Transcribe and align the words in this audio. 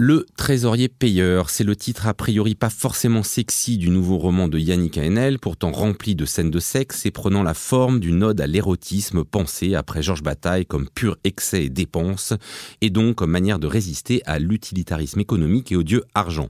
Le 0.00 0.26
trésorier 0.36 0.86
payeur, 0.86 1.50
c'est 1.50 1.64
le 1.64 1.74
titre 1.74 2.06
a 2.06 2.14
priori 2.14 2.54
pas 2.54 2.70
forcément 2.70 3.24
sexy 3.24 3.78
du 3.78 3.90
nouveau 3.90 4.16
roman 4.16 4.46
de 4.46 4.56
Yannick 4.56 4.96
Haenel, 4.96 5.40
pourtant 5.40 5.72
rempli 5.72 6.14
de 6.14 6.24
scènes 6.24 6.52
de 6.52 6.60
sexe 6.60 7.04
et 7.04 7.10
prenant 7.10 7.42
la 7.42 7.52
forme 7.52 7.98
d'une 7.98 8.22
ode 8.22 8.40
à 8.40 8.46
l'érotisme 8.46 9.24
pensé 9.24 9.74
après 9.74 10.00
Georges 10.00 10.22
Bataille 10.22 10.66
comme 10.66 10.88
pur 10.88 11.16
excès 11.24 11.64
et 11.64 11.68
dépense, 11.68 12.32
et 12.80 12.90
donc 12.90 13.16
comme 13.16 13.32
manière 13.32 13.58
de 13.58 13.66
résister 13.66 14.22
à 14.24 14.38
l'utilitarisme 14.38 15.18
économique 15.18 15.72
et 15.72 15.76
au 15.76 15.82
dieu 15.82 16.04
argent. 16.14 16.48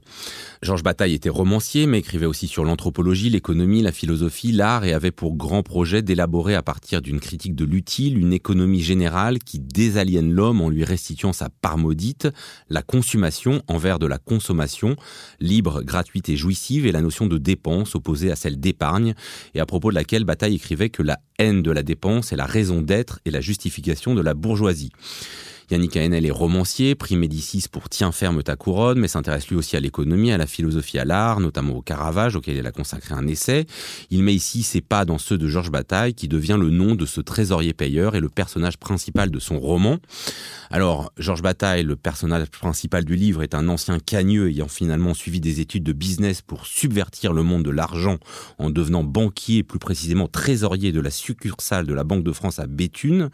Georges 0.61 0.83
Bataille 0.83 1.15
était 1.15 1.29
romancier, 1.29 1.87
mais 1.87 1.97
écrivait 1.97 2.27
aussi 2.27 2.45
sur 2.45 2.63
l'anthropologie, 2.63 3.31
l'économie, 3.31 3.81
la 3.81 3.91
philosophie, 3.91 4.51
l'art, 4.51 4.85
et 4.85 4.93
avait 4.93 5.09
pour 5.09 5.35
grand 5.35 5.63
projet 5.63 6.03
d'élaborer 6.03 6.53
à 6.53 6.61
partir 6.61 7.01
d'une 7.01 7.19
critique 7.19 7.55
de 7.55 7.65
l'utile 7.65 8.19
une 8.19 8.31
économie 8.31 8.83
générale 8.83 9.39
qui 9.39 9.57
désaliène 9.57 10.31
l'homme 10.31 10.61
en 10.61 10.69
lui 10.69 10.83
restituant 10.83 11.33
sa 11.33 11.49
part 11.49 11.79
maudite, 11.79 12.27
la 12.69 12.83
consommation 12.83 13.38
envers 13.67 13.99
de 13.99 14.05
la 14.05 14.17
consommation, 14.17 14.95
libre, 15.39 15.81
gratuite 15.83 16.29
et 16.29 16.35
jouissive, 16.35 16.85
et 16.85 16.91
la 16.91 17.01
notion 17.01 17.27
de 17.27 17.37
dépense 17.37 17.95
opposée 17.95 18.31
à 18.31 18.35
celle 18.35 18.59
d'épargne, 18.59 19.13
et 19.53 19.59
à 19.59 19.65
propos 19.65 19.89
de 19.89 19.95
laquelle 19.95 20.25
Bataille 20.25 20.55
écrivait 20.55 20.89
que 20.89 21.03
la 21.03 21.19
haine 21.37 21.61
de 21.61 21.71
la 21.71 21.83
dépense 21.83 22.31
est 22.31 22.37
la 22.37 22.45
raison 22.45 22.81
d'être 22.81 23.19
et 23.25 23.31
la 23.31 23.41
justification 23.41 24.15
de 24.15 24.21
la 24.21 24.33
bourgeoisie. 24.33 24.91
Yannick 25.71 25.97
Haenel 25.97 26.25
est 26.25 26.31
romancier, 26.31 26.95
prix 26.95 27.15
Médicis 27.15 27.65
pour 27.71 27.89
Tiens 27.89 28.11
ferme 28.11 28.41
ta 28.41 28.55
couronne, 28.55 28.99
mais 28.99 29.07
s'intéresse 29.07 29.49
lui 29.49 29.55
aussi 29.55 29.77
à 29.77 29.79
l'économie, 29.79 30.31
à 30.31 30.37
la 30.37 30.47
philosophie, 30.47 30.97
à 30.97 31.05
l'art, 31.05 31.39
notamment 31.39 31.75
au 31.75 31.81
Caravage, 31.83 32.35
auquel 32.35 32.57
il 32.57 32.65
a 32.65 32.71
consacré 32.71 33.13
un 33.13 33.27
essai. 33.27 33.67
Il 34.09 34.23
met 34.23 34.33
ici 34.33 34.63
ses 34.63 34.81
pas 34.81 35.05
dans 35.05 35.19
ceux 35.19 35.37
de 35.37 35.47
Georges 35.47 35.69
Bataille, 35.69 36.15
qui 36.15 36.27
devient 36.27 36.57
le 36.59 36.71
nom 36.71 36.95
de 36.95 37.05
ce 37.05 37.21
trésorier 37.21 37.73
payeur 37.73 38.15
et 38.15 38.19
le 38.19 38.29
personnage 38.29 38.77
principal 38.77 39.29
de 39.29 39.37
son 39.37 39.59
roman. 39.59 39.99
Alors, 40.71 41.11
Georges 41.17 41.43
Bataille, 41.43 41.83
le 41.83 41.95
personnage 41.95 42.47
principal 42.49 43.05
du 43.05 43.15
livre, 43.15 43.43
est 43.43 43.53
un 43.53 43.69
ancien 43.69 43.99
cagneux 43.99 44.49
ayant 44.49 44.67
finalement 44.67 45.13
suivi 45.13 45.39
des 45.39 45.59
études 45.59 45.83
de 45.83 45.93
business 45.93 46.41
pour 46.41 46.65
subvertir 46.65 47.31
le 47.31 47.43
monde 47.43 47.63
de 47.63 47.69
l'argent 47.69 48.17
en 48.57 48.71
devenant 48.71 49.03
banquier, 49.03 49.61
plus 49.61 49.79
précisément 49.79 50.27
trésorier 50.27 50.91
de 50.91 50.99
la 50.99 51.11
succursale 51.11 51.85
de 51.85 51.93
la 51.93 52.03
Banque 52.03 52.23
de 52.23 52.31
France 52.31 52.57
à 52.57 52.65
Béthune. 52.65 53.29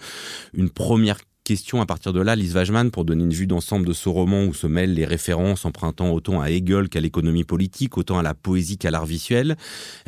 Une 0.53 0.69
première 0.69 1.19
question 1.45 1.79
à 1.79 1.85
partir 1.85 2.11
de 2.11 2.19
là, 2.19 2.35
Lise 2.35 2.55
Wajman, 2.55 2.89
pour 2.89 3.05
donner 3.05 3.23
une 3.23 3.33
vue 3.33 3.45
d'ensemble 3.45 3.85
de 3.85 3.93
ce 3.93 4.09
roman 4.09 4.45
où 4.45 4.53
se 4.53 4.65
mêlent 4.65 4.95
les 4.95 5.05
références 5.05 5.63
empruntant 5.63 6.11
autant 6.11 6.41
à 6.41 6.49
Hegel 6.49 6.89
qu'à 6.89 6.99
l'économie 6.99 7.43
politique, 7.43 7.97
autant 7.99 8.17
à 8.17 8.23
la 8.23 8.33
poésie 8.33 8.79
qu'à 8.79 8.89
l'art 8.89 9.05
visuel. 9.05 9.55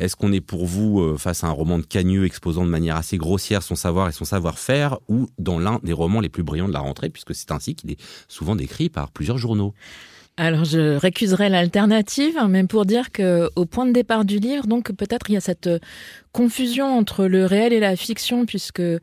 Est-ce 0.00 0.16
qu'on 0.16 0.32
est 0.32 0.40
pour 0.40 0.66
vous 0.66 1.00
euh, 1.00 1.16
face 1.16 1.44
à 1.44 1.46
un 1.46 1.52
roman 1.52 1.78
de 1.78 1.84
Cagneux 1.84 2.26
exposant 2.26 2.64
de 2.64 2.70
manière 2.70 2.96
assez 2.96 3.18
grossière 3.18 3.62
son 3.62 3.76
savoir 3.76 4.08
et 4.08 4.12
son 4.12 4.24
savoir-faire 4.24 4.98
ou 5.08 5.28
dans 5.38 5.60
l'un 5.60 5.78
des 5.84 5.92
romans 5.92 6.20
les 6.20 6.28
plus 6.28 6.42
brillants 6.42 6.68
de 6.68 6.72
la 6.72 6.80
rentrée, 6.80 7.08
puisque 7.08 7.36
c'est 7.36 7.52
ainsi 7.52 7.76
qu'il 7.76 7.92
est 7.92 8.00
souvent 8.26 8.56
décrit 8.56 8.88
par 8.88 9.12
plusieurs 9.12 9.38
journaux? 9.38 9.74
Alors 10.38 10.64
je 10.64 10.96
récuserai 10.96 11.48
l'alternative, 11.48 12.38
même 12.48 12.68
pour 12.68 12.86
dire 12.86 13.10
que 13.10 13.50
au 13.56 13.66
point 13.66 13.86
de 13.86 13.92
départ 13.92 14.24
du 14.24 14.38
livre, 14.38 14.68
donc 14.68 14.92
peut-être 14.92 15.28
il 15.28 15.34
y 15.34 15.36
a 15.36 15.40
cette 15.40 15.68
confusion 16.32 16.96
entre 16.96 17.26
le 17.26 17.44
réel 17.44 17.72
et 17.72 17.80
la 17.80 17.96
fiction, 17.96 18.46
puisque 18.46 18.80
euh, 18.80 19.00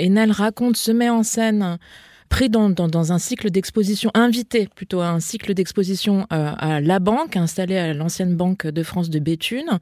Enel 0.00 0.30
raconte, 0.30 0.76
se 0.76 0.92
met 0.92 1.10
en 1.10 1.24
scène 1.24 1.78
pris 2.32 2.48
dans, 2.48 3.12
un 3.12 3.18
cycle 3.18 3.50
d'exposition, 3.50 4.10
invité 4.14 4.66
plutôt 4.74 5.00
à 5.00 5.08
un 5.08 5.20
cycle 5.20 5.52
d'exposition 5.52 6.26
euh, 6.32 6.50
à 6.56 6.80
la 6.80 6.98
banque, 6.98 7.36
installé 7.36 7.76
à 7.76 7.92
l'ancienne 7.92 8.36
banque 8.36 8.66
de 8.66 8.82
France 8.82 9.10
de 9.10 9.18
Béthune. 9.18 9.78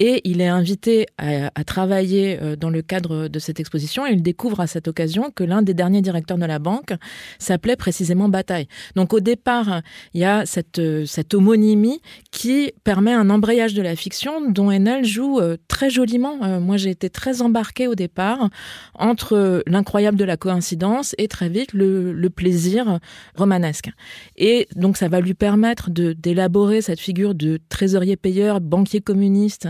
Et 0.00 0.20
il 0.24 0.40
est 0.40 0.48
invité 0.48 1.06
à, 1.16 1.62
travailler 1.62 2.40
euh, 2.42 2.56
dans 2.56 2.70
le 2.70 2.82
cadre 2.82 3.28
de 3.28 3.38
cette 3.38 3.60
exposition. 3.60 4.04
Il 4.04 4.20
découvre 4.20 4.58
à 4.58 4.66
cette 4.66 4.88
occasion 4.88 5.30
que 5.30 5.44
l'un 5.44 5.62
des 5.62 5.74
derniers 5.74 6.02
directeurs 6.02 6.38
de 6.38 6.44
la 6.44 6.58
banque 6.58 6.92
s'appelait 7.38 7.76
précisément 7.76 8.28
Bataille. 8.28 8.66
Donc 8.96 9.12
au 9.12 9.20
départ, 9.20 9.80
il 10.12 10.22
y 10.22 10.24
a 10.24 10.44
cette, 10.44 10.82
cette 11.06 11.34
homonymie 11.34 12.00
qui 12.32 12.72
permet 12.82 13.12
un 13.12 13.30
embrayage 13.30 13.74
de 13.74 13.82
la 13.82 13.94
fiction 13.94 14.50
dont 14.50 14.72
Enel 14.72 15.04
joue 15.04 15.38
euh, 15.38 15.56
très 15.68 15.88
joliment. 15.88 16.58
moi, 16.58 16.78
j'ai 16.78 16.90
été 16.90 17.10
très 17.10 17.42
embarquée 17.42 17.86
au 17.86 17.94
départ 17.94 18.50
entre 18.94 19.62
l'incroyable 19.68 20.18
de 20.18 20.24
la 20.24 20.36
coïncidence 20.36 21.14
et 21.16 21.28
très 21.28 21.48
vite 21.48 21.72
le 21.72 21.91
le, 21.92 22.30
plaisir 22.30 22.98
romanesque. 23.36 23.90
Et 24.36 24.66
donc 24.74 24.96
ça 24.96 25.08
va 25.08 25.20
lui 25.20 25.34
permettre 25.34 25.90
d'élaborer 25.90 26.80
cette 26.80 27.00
figure 27.00 27.34
de 27.34 27.58
trésorier 27.68 28.16
payeur, 28.16 28.60
banquier 28.60 29.00
communiste, 29.00 29.68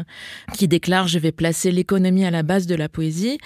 qui 0.55 0.69
déclare 0.69 1.09
je 1.09 1.19
vais 1.19 1.33
placer 1.33 1.73
l'économie 1.73 2.25
à 2.25 2.31
la 2.31 2.43
base 2.43 2.67
de 2.67 2.75
la 2.75 2.89
poésie. 2.89 3.39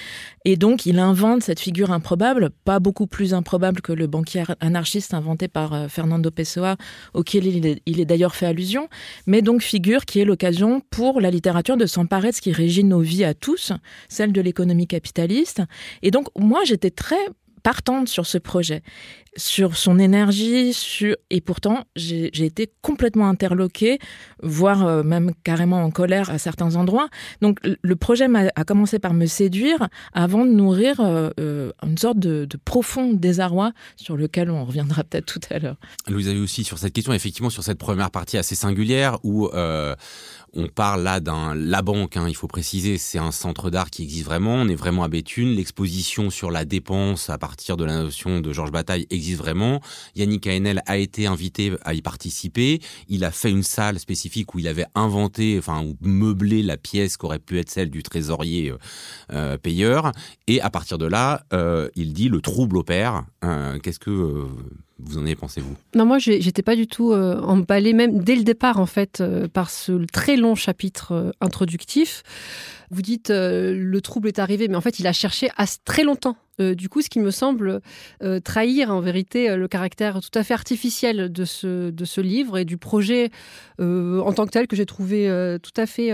Et 0.44 0.56
donc 0.56 0.86
il 0.86 0.98
invente 0.98 1.42
cette 1.42 1.60
figure 1.60 1.90
improbable, 1.90 2.50
pas 2.64 2.78
beaucoup 2.78 3.06
plus 3.06 3.34
improbable 3.34 3.80
que 3.80 3.92
le 3.92 4.06
banquier 4.06 4.44
anarchiste 4.60 5.14
inventé 5.14 5.48
par 5.48 5.72
euh, 5.72 5.88
Fernando 5.88 6.30
Pessoa, 6.30 6.76
auquel 7.14 7.46
il 7.46 7.66
il 7.86 8.00
est 8.00 8.04
d'ailleurs 8.04 8.34
fait 8.34 8.46
allusion, 8.46 8.88
mais 9.26 9.42
donc 9.42 9.62
figure 9.62 10.04
qui 10.04 10.20
est 10.20 10.24
l'occasion 10.24 10.80
pour 10.90 11.20
la 11.20 11.30
littérature 11.30 11.76
de 11.76 11.86
s'emparer 11.86 12.30
de 12.30 12.34
ce 12.34 12.40
qui 12.40 12.52
régit 12.52 12.84
nos 12.84 13.00
vies 13.00 13.24
à 13.24 13.34
tous, 13.34 13.72
celle 14.08 14.32
de 14.32 14.40
l'économie 14.40 14.86
capitaliste. 14.86 15.62
Et 16.02 16.10
donc 16.10 16.28
moi 16.38 16.60
j'étais 16.64 16.90
très 16.90 17.16
partante 17.66 18.08
sur 18.08 18.26
ce 18.26 18.38
projet, 18.38 18.84
sur 19.36 19.76
son 19.76 19.98
énergie, 19.98 20.72
sur... 20.72 21.16
et 21.30 21.40
pourtant 21.40 21.82
j'ai 21.96 22.30
été 22.44 22.70
complètement 22.80 23.28
interloquée, 23.28 23.98
voire 24.40 24.86
euh, 24.86 25.02
même 25.02 25.32
carrément 25.42 25.82
en 25.82 25.90
colère 25.90 26.30
à 26.30 26.38
certains 26.38 26.76
endroits. 26.76 27.08
Donc 27.42 27.58
le 27.64 27.96
projet 27.96 28.28
a, 28.54 28.64
commencé 28.64 29.00
par 29.00 29.14
me 29.14 29.26
séduire 29.26 29.88
avant 30.12 30.46
de 30.46 30.52
nourrir 30.52 31.00
euh, 31.00 31.30
euh, 31.40 31.72
une 31.84 31.98
sorte 31.98 32.20
de, 32.20 32.46
profond 32.64 33.12
désarroi 33.12 33.72
sur 33.96 34.16
lequel 34.16 34.48
on 34.48 34.64
reviendra 34.64 35.02
peut-être 35.08 35.26
tout 35.26 35.40
à 35.50 35.58
l'heure. 35.58 35.76
Louise 36.06 36.28
a 36.28 36.32
eu 36.32 36.40
aussi 36.40 36.62
sur 36.62 36.78
cette 36.78 36.92
question, 36.92 37.12
effectivement 37.12 37.50
sur 37.50 37.64
cette 37.64 37.78
première 37.78 38.12
partie 38.12 38.38
assez 38.38 38.54
singulière 38.54 39.18
où 39.24 39.50
on 40.58 40.68
parle 40.68 41.02
là 41.02 41.18
d'un 41.20 41.54
la 41.54 41.82
banque, 41.82 42.16
hein, 42.16 42.26
il 42.28 42.36
faut 42.36 42.46
préciser, 42.46 42.96
c'est 42.96 43.18
un 43.18 43.32
centre 43.32 43.70
d'art 43.70 43.90
qui 43.90 44.04
existe 44.04 44.24
vraiment. 44.24 44.54
On 44.54 44.68
est 44.68 44.76
vraiment 44.76 45.02
à 45.02 45.08
Béthune. 45.08 45.54
L'exposition 45.54 46.30
sur 46.30 46.50
la 46.50 46.64
dépense 46.64 47.28
à 47.28 47.36
partir 47.36 47.55
de 47.56 47.84
la 47.84 48.02
notion 48.02 48.40
de 48.40 48.52
Georges 48.52 48.70
Bataille 48.70 49.06
existe 49.10 49.38
vraiment. 49.38 49.80
Yannick 50.14 50.46
Haenel 50.46 50.82
a 50.86 50.98
été 50.98 51.26
invité 51.26 51.72
à 51.84 51.94
y 51.94 52.02
participer. 52.02 52.80
Il 53.08 53.24
a 53.24 53.30
fait 53.30 53.50
une 53.50 53.62
salle 53.62 53.98
spécifique 53.98 54.54
où 54.54 54.58
il 54.58 54.68
avait 54.68 54.86
inventé, 54.94 55.56
enfin, 55.58 55.82
ou 55.82 55.96
meublé 56.00 56.62
la 56.62 56.76
pièce 56.76 57.16
qu'aurait 57.16 57.38
pu 57.38 57.58
être 57.58 57.70
celle 57.70 57.90
du 57.90 58.02
trésorier 58.02 58.70
euh, 58.70 58.78
euh, 59.32 59.58
payeur. 59.58 60.12
Et 60.46 60.60
à 60.60 60.70
partir 60.70 60.98
de 60.98 61.06
là, 61.06 61.44
euh, 61.52 61.88
il 61.96 62.12
dit 62.12 62.28
le 62.28 62.40
trouble 62.40 62.76
opère. 62.76 63.24
Qu'est-ce 63.82 64.00
que 64.00 64.46
vous 64.98 65.18
en 65.18 65.22
avez 65.22 65.36
pensé, 65.36 65.60
vous? 65.60 65.76
Non, 65.94 66.04
moi, 66.04 66.18
j'étais 66.18 66.62
pas 66.62 66.74
du 66.74 66.88
tout 66.88 67.12
euh, 67.12 67.40
emballée, 67.40 67.92
même 67.92 68.18
dès 68.22 68.34
le 68.34 68.42
départ, 68.42 68.80
en 68.80 68.86
fait, 68.86 69.22
par 69.52 69.70
ce 69.70 70.04
très 70.06 70.36
long 70.36 70.54
chapitre 70.54 71.32
introductif. 71.40 72.22
Vous 72.90 73.02
dites 73.02 73.30
le 73.30 74.00
trouble 74.00 74.28
est 74.28 74.38
arrivé, 74.38 74.68
mais 74.68 74.76
en 74.76 74.80
fait, 74.80 74.98
il 74.98 75.06
a 75.06 75.12
cherché 75.12 75.48
à 75.56 75.66
très 75.84 76.02
longtemps 76.02 76.36
euh, 76.60 76.74
du 76.74 76.88
coup, 76.88 77.02
ce 77.02 77.10
qui 77.10 77.20
me 77.20 77.30
semble 77.30 77.80
euh, 78.22 78.40
trahir 78.40 78.90
en 78.90 79.00
vérité 79.00 79.50
euh, 79.50 79.56
le 79.56 79.68
caractère 79.68 80.20
tout 80.20 80.38
à 80.38 80.42
fait 80.42 80.54
artificiel 80.54 81.30
de 81.30 81.44
ce, 81.44 81.90
de 81.90 82.04
ce 82.04 82.20
livre 82.20 82.58
et 82.58 82.64
du 82.64 82.78
projet 82.78 83.30
en 83.78 84.32
tant 84.32 84.46
que 84.46 84.50
tel 84.50 84.66
que 84.66 84.74
j'ai 84.74 84.86
trouvé 84.86 85.28
tout 85.62 85.72
à 85.76 85.84
fait 85.84 86.10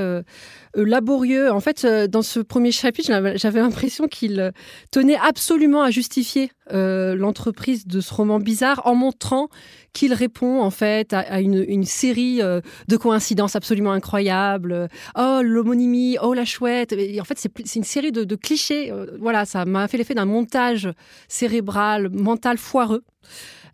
laborieux. 0.74 1.52
En 1.52 1.60
fait, 1.60 1.86
dans 1.86 2.22
ce 2.22 2.40
premier 2.40 2.72
chapitre, 2.72 3.08
j'avais 3.36 3.60
l'impression 3.60 4.08
qu'il 4.08 4.52
tenait 4.90 5.16
absolument 5.16 5.82
à 5.82 5.90
justifier 5.90 6.50
l'entreprise 6.70 7.86
de 7.86 8.00
ce 8.00 8.12
roman 8.12 8.40
bizarre 8.40 8.82
en 8.84 8.96
montrant 8.96 9.48
qu'il 9.92 10.12
répond 10.12 10.60
en 10.60 10.70
fait 10.70 11.12
à, 11.12 11.40
une, 11.40 11.84
série 11.84 12.40
de 12.40 12.96
coïncidences 12.96 13.54
absolument 13.54 13.92
incroyables. 13.92 14.88
Oh, 15.16 15.40
l'homonymie, 15.42 16.16
oh, 16.20 16.34
la 16.34 16.44
chouette. 16.44 16.92
Et 16.92 17.20
en 17.20 17.24
fait, 17.24 17.38
c'est 17.38 17.76
une 17.76 17.84
série 17.84 18.10
de, 18.10 18.24
de 18.24 18.34
clichés. 18.34 18.92
voilà, 19.20 19.44
ça 19.44 19.64
m'a 19.64 19.86
fait 19.86 19.98
l'effet 19.98 20.14
d'un 20.14 20.26
montage 20.32 20.88
cérébral, 21.28 22.08
mental 22.10 22.58
foireux. 22.58 23.04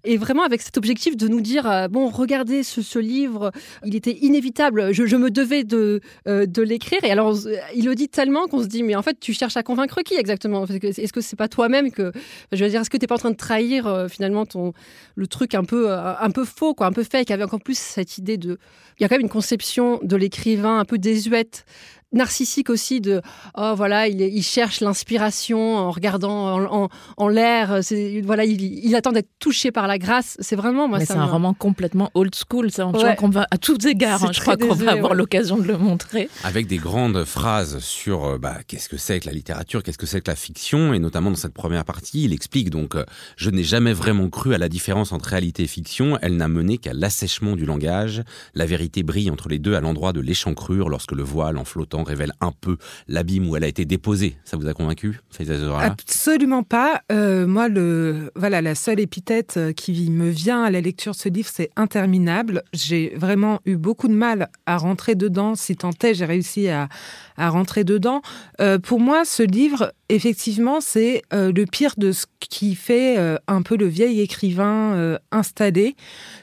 Et 0.04 0.16
vraiment 0.16 0.44
avec 0.44 0.62
cet 0.62 0.76
objectif 0.76 1.16
de 1.16 1.26
nous 1.26 1.40
dire, 1.40 1.68
euh, 1.68 1.88
bon, 1.88 2.08
regardez 2.08 2.62
ce, 2.62 2.98
livre, 2.98 3.50
il 3.84 3.96
était 3.96 4.16
inévitable, 4.22 4.92
je, 4.92 5.16
me 5.16 5.30
devais 5.30 5.64
de, 5.64 6.00
euh, 6.28 6.46
de 6.46 6.62
l'écrire. 6.62 7.02
Et 7.02 7.10
alors, 7.10 7.36
il 7.74 7.84
le 7.84 7.94
dit 7.94 8.08
tellement 8.08 8.46
qu'on 8.46 8.62
se 8.62 8.68
dit, 8.68 8.82
mais 8.82 8.94
en 8.94 9.02
fait, 9.02 9.18
tu 9.18 9.32
cherches 9.32 9.56
à 9.56 9.62
convaincre 9.62 10.00
qui 10.02 10.14
exactement? 10.14 10.64
Est-ce 10.66 11.12
que 11.12 11.20
c'est 11.20 11.36
pas 11.36 11.48
toi-même 11.48 11.90
que, 11.90 12.12
je 12.52 12.64
veux 12.64 12.70
dire, 12.70 12.80
est-ce 12.80 12.90
que 12.90 12.96
tu 12.96 13.02
n'es 13.02 13.08
pas 13.08 13.16
en 13.16 13.18
train 13.18 13.30
de 13.32 13.36
trahir 13.36 13.86
euh, 13.86 14.08
finalement 14.08 14.46
ton, 14.46 14.72
le 15.16 15.26
truc 15.26 15.54
un 15.54 15.64
peu, 15.64 15.90
un 15.92 16.30
peu 16.30 16.44
faux, 16.44 16.74
quoi, 16.74 16.86
un 16.86 16.92
peu 16.92 17.02
fake, 17.02 17.30
avec 17.32 17.44
encore 17.44 17.60
plus 17.60 17.78
cette 17.78 18.18
idée 18.18 18.36
de... 18.36 18.58
Il 18.98 19.02
y 19.02 19.04
a 19.04 19.08
quand 19.08 19.16
même 19.16 19.22
une 19.22 19.28
conception 19.28 20.00
de 20.02 20.16
l'écrivain 20.16 20.78
un 20.78 20.84
peu 20.84 20.98
désuète 20.98 21.64
narcissique 22.12 22.70
aussi 22.70 23.00
de 23.00 23.20
oh 23.56 23.74
voilà 23.76 24.08
il, 24.08 24.20
il 24.20 24.42
cherche 24.42 24.80
l'inspiration 24.80 25.76
en 25.76 25.90
regardant 25.90 26.58
en, 26.72 26.88
en, 27.16 27.28
l'air 27.28 27.80
voilà 28.24 28.44
il, 28.44 28.62
il 28.62 28.96
attend 28.96 29.12
d'être 29.12 29.28
touché 29.38 29.70
par 29.70 29.86
la 29.86 29.98
grâce 29.98 30.36
c'est 30.40 30.56
vraiment 30.56 30.88
moi 30.88 31.00
c'est 31.00 31.12
un 31.12 31.26
roman 31.26 31.52
complètement 31.52 32.10
old 32.14 32.34
school 32.34 32.70
c'est 32.70 32.80
un 32.80 32.92
ouais. 32.92 33.14
qu'on 33.16 33.28
va 33.28 33.46
à 33.50 33.58
tous 33.58 33.84
égards 33.86 34.24
hein, 34.24 34.30
je 34.32 34.40
crois 34.40 34.56
qu'on 34.56 34.72
va 34.72 34.92
avoir 34.92 35.12
ouais. 35.12 35.18
l'occasion 35.18 35.58
de 35.58 35.64
le 35.64 35.76
montrer 35.76 36.30
avec 36.44 36.66
des 36.66 36.78
grandes 36.78 37.24
phrases 37.24 37.78
sur 37.80 38.24
euh, 38.24 38.38
bah, 38.38 38.56
qu'est-ce 38.66 38.88
que 38.88 38.96
c'est 38.96 39.20
que 39.20 39.26
la 39.26 39.34
littérature 39.34 39.82
qu'est-ce 39.82 39.98
que 39.98 40.06
c'est 40.06 40.22
que 40.22 40.30
la 40.30 40.36
fiction 40.36 40.94
et 40.94 40.98
notamment 40.98 41.30
dans 41.30 41.36
cette 41.36 41.54
première 41.54 41.84
partie 41.84 42.24
il 42.24 42.32
explique 42.32 42.70
donc 42.70 42.94
euh, 42.94 43.04
je 43.36 43.50
n'ai 43.50 43.64
jamais 43.64 43.92
vraiment 43.92 44.30
cru 44.30 44.54
à 44.54 44.58
la 44.58 44.70
différence 44.70 45.12
entre 45.12 45.28
réalité 45.28 45.64
et 45.64 45.66
fiction 45.66 46.18
elle 46.22 46.36
n'a 46.36 46.48
mené 46.48 46.78
qu'à 46.78 46.94
l'assèchement 46.94 47.54
du 47.54 47.66
langage 47.66 48.22
la 48.54 48.64
vérité 48.64 49.02
brille 49.02 49.30
entre 49.30 49.50
les 49.50 49.58
deux 49.58 49.74
à 49.74 49.80
l'endroit 49.80 50.14
de 50.14 50.20
l'échancrure 50.20 50.88
lorsque 50.88 51.12
le 51.12 51.22
voile 51.22 51.58
en 51.58 51.64
flottant 51.64 51.97
révèle 52.04 52.32
un 52.40 52.52
peu 52.52 52.76
l'abîme 53.06 53.48
où 53.48 53.56
elle 53.56 53.64
a 53.64 53.68
été 53.68 53.84
déposée. 53.84 54.36
Ça 54.44 54.56
vous 54.56 54.66
a 54.66 54.74
convaincu 54.74 55.20
Absolument 55.80 56.62
pas. 56.62 57.02
Euh, 57.12 57.46
moi, 57.46 57.68
le, 57.68 58.30
voilà, 58.34 58.60
la 58.60 58.74
seule 58.74 59.00
épithète 59.00 59.54
euh, 59.56 59.72
qui 59.72 60.10
me 60.10 60.28
vient 60.28 60.62
à 60.62 60.70
la 60.70 60.80
lecture 60.80 61.12
de 61.12 61.16
ce 61.16 61.28
livre, 61.28 61.48
c'est 61.52 61.70
interminable. 61.76 62.62
J'ai 62.72 63.14
vraiment 63.16 63.60
eu 63.64 63.76
beaucoup 63.76 64.08
de 64.08 64.14
mal 64.14 64.48
à 64.66 64.76
rentrer 64.76 65.14
dedans. 65.14 65.54
Si 65.54 65.76
tant 65.76 65.90
est, 66.02 66.14
j'ai 66.14 66.24
réussi 66.24 66.68
à, 66.68 66.88
à 67.36 67.48
rentrer 67.50 67.84
dedans. 67.84 68.22
Euh, 68.60 68.78
pour 68.78 69.00
moi, 69.00 69.24
ce 69.24 69.42
livre, 69.42 69.92
effectivement, 70.08 70.80
c'est 70.80 71.22
le 71.32 71.64
pire 71.64 71.94
de 71.96 72.12
ce 72.12 72.26
qui 72.40 72.74
fait 72.74 73.16
un 73.46 73.62
peu 73.62 73.76
le 73.76 73.86
vieil 73.86 74.20
écrivain 74.20 74.94
euh, 74.94 75.18
installé. 75.30 75.96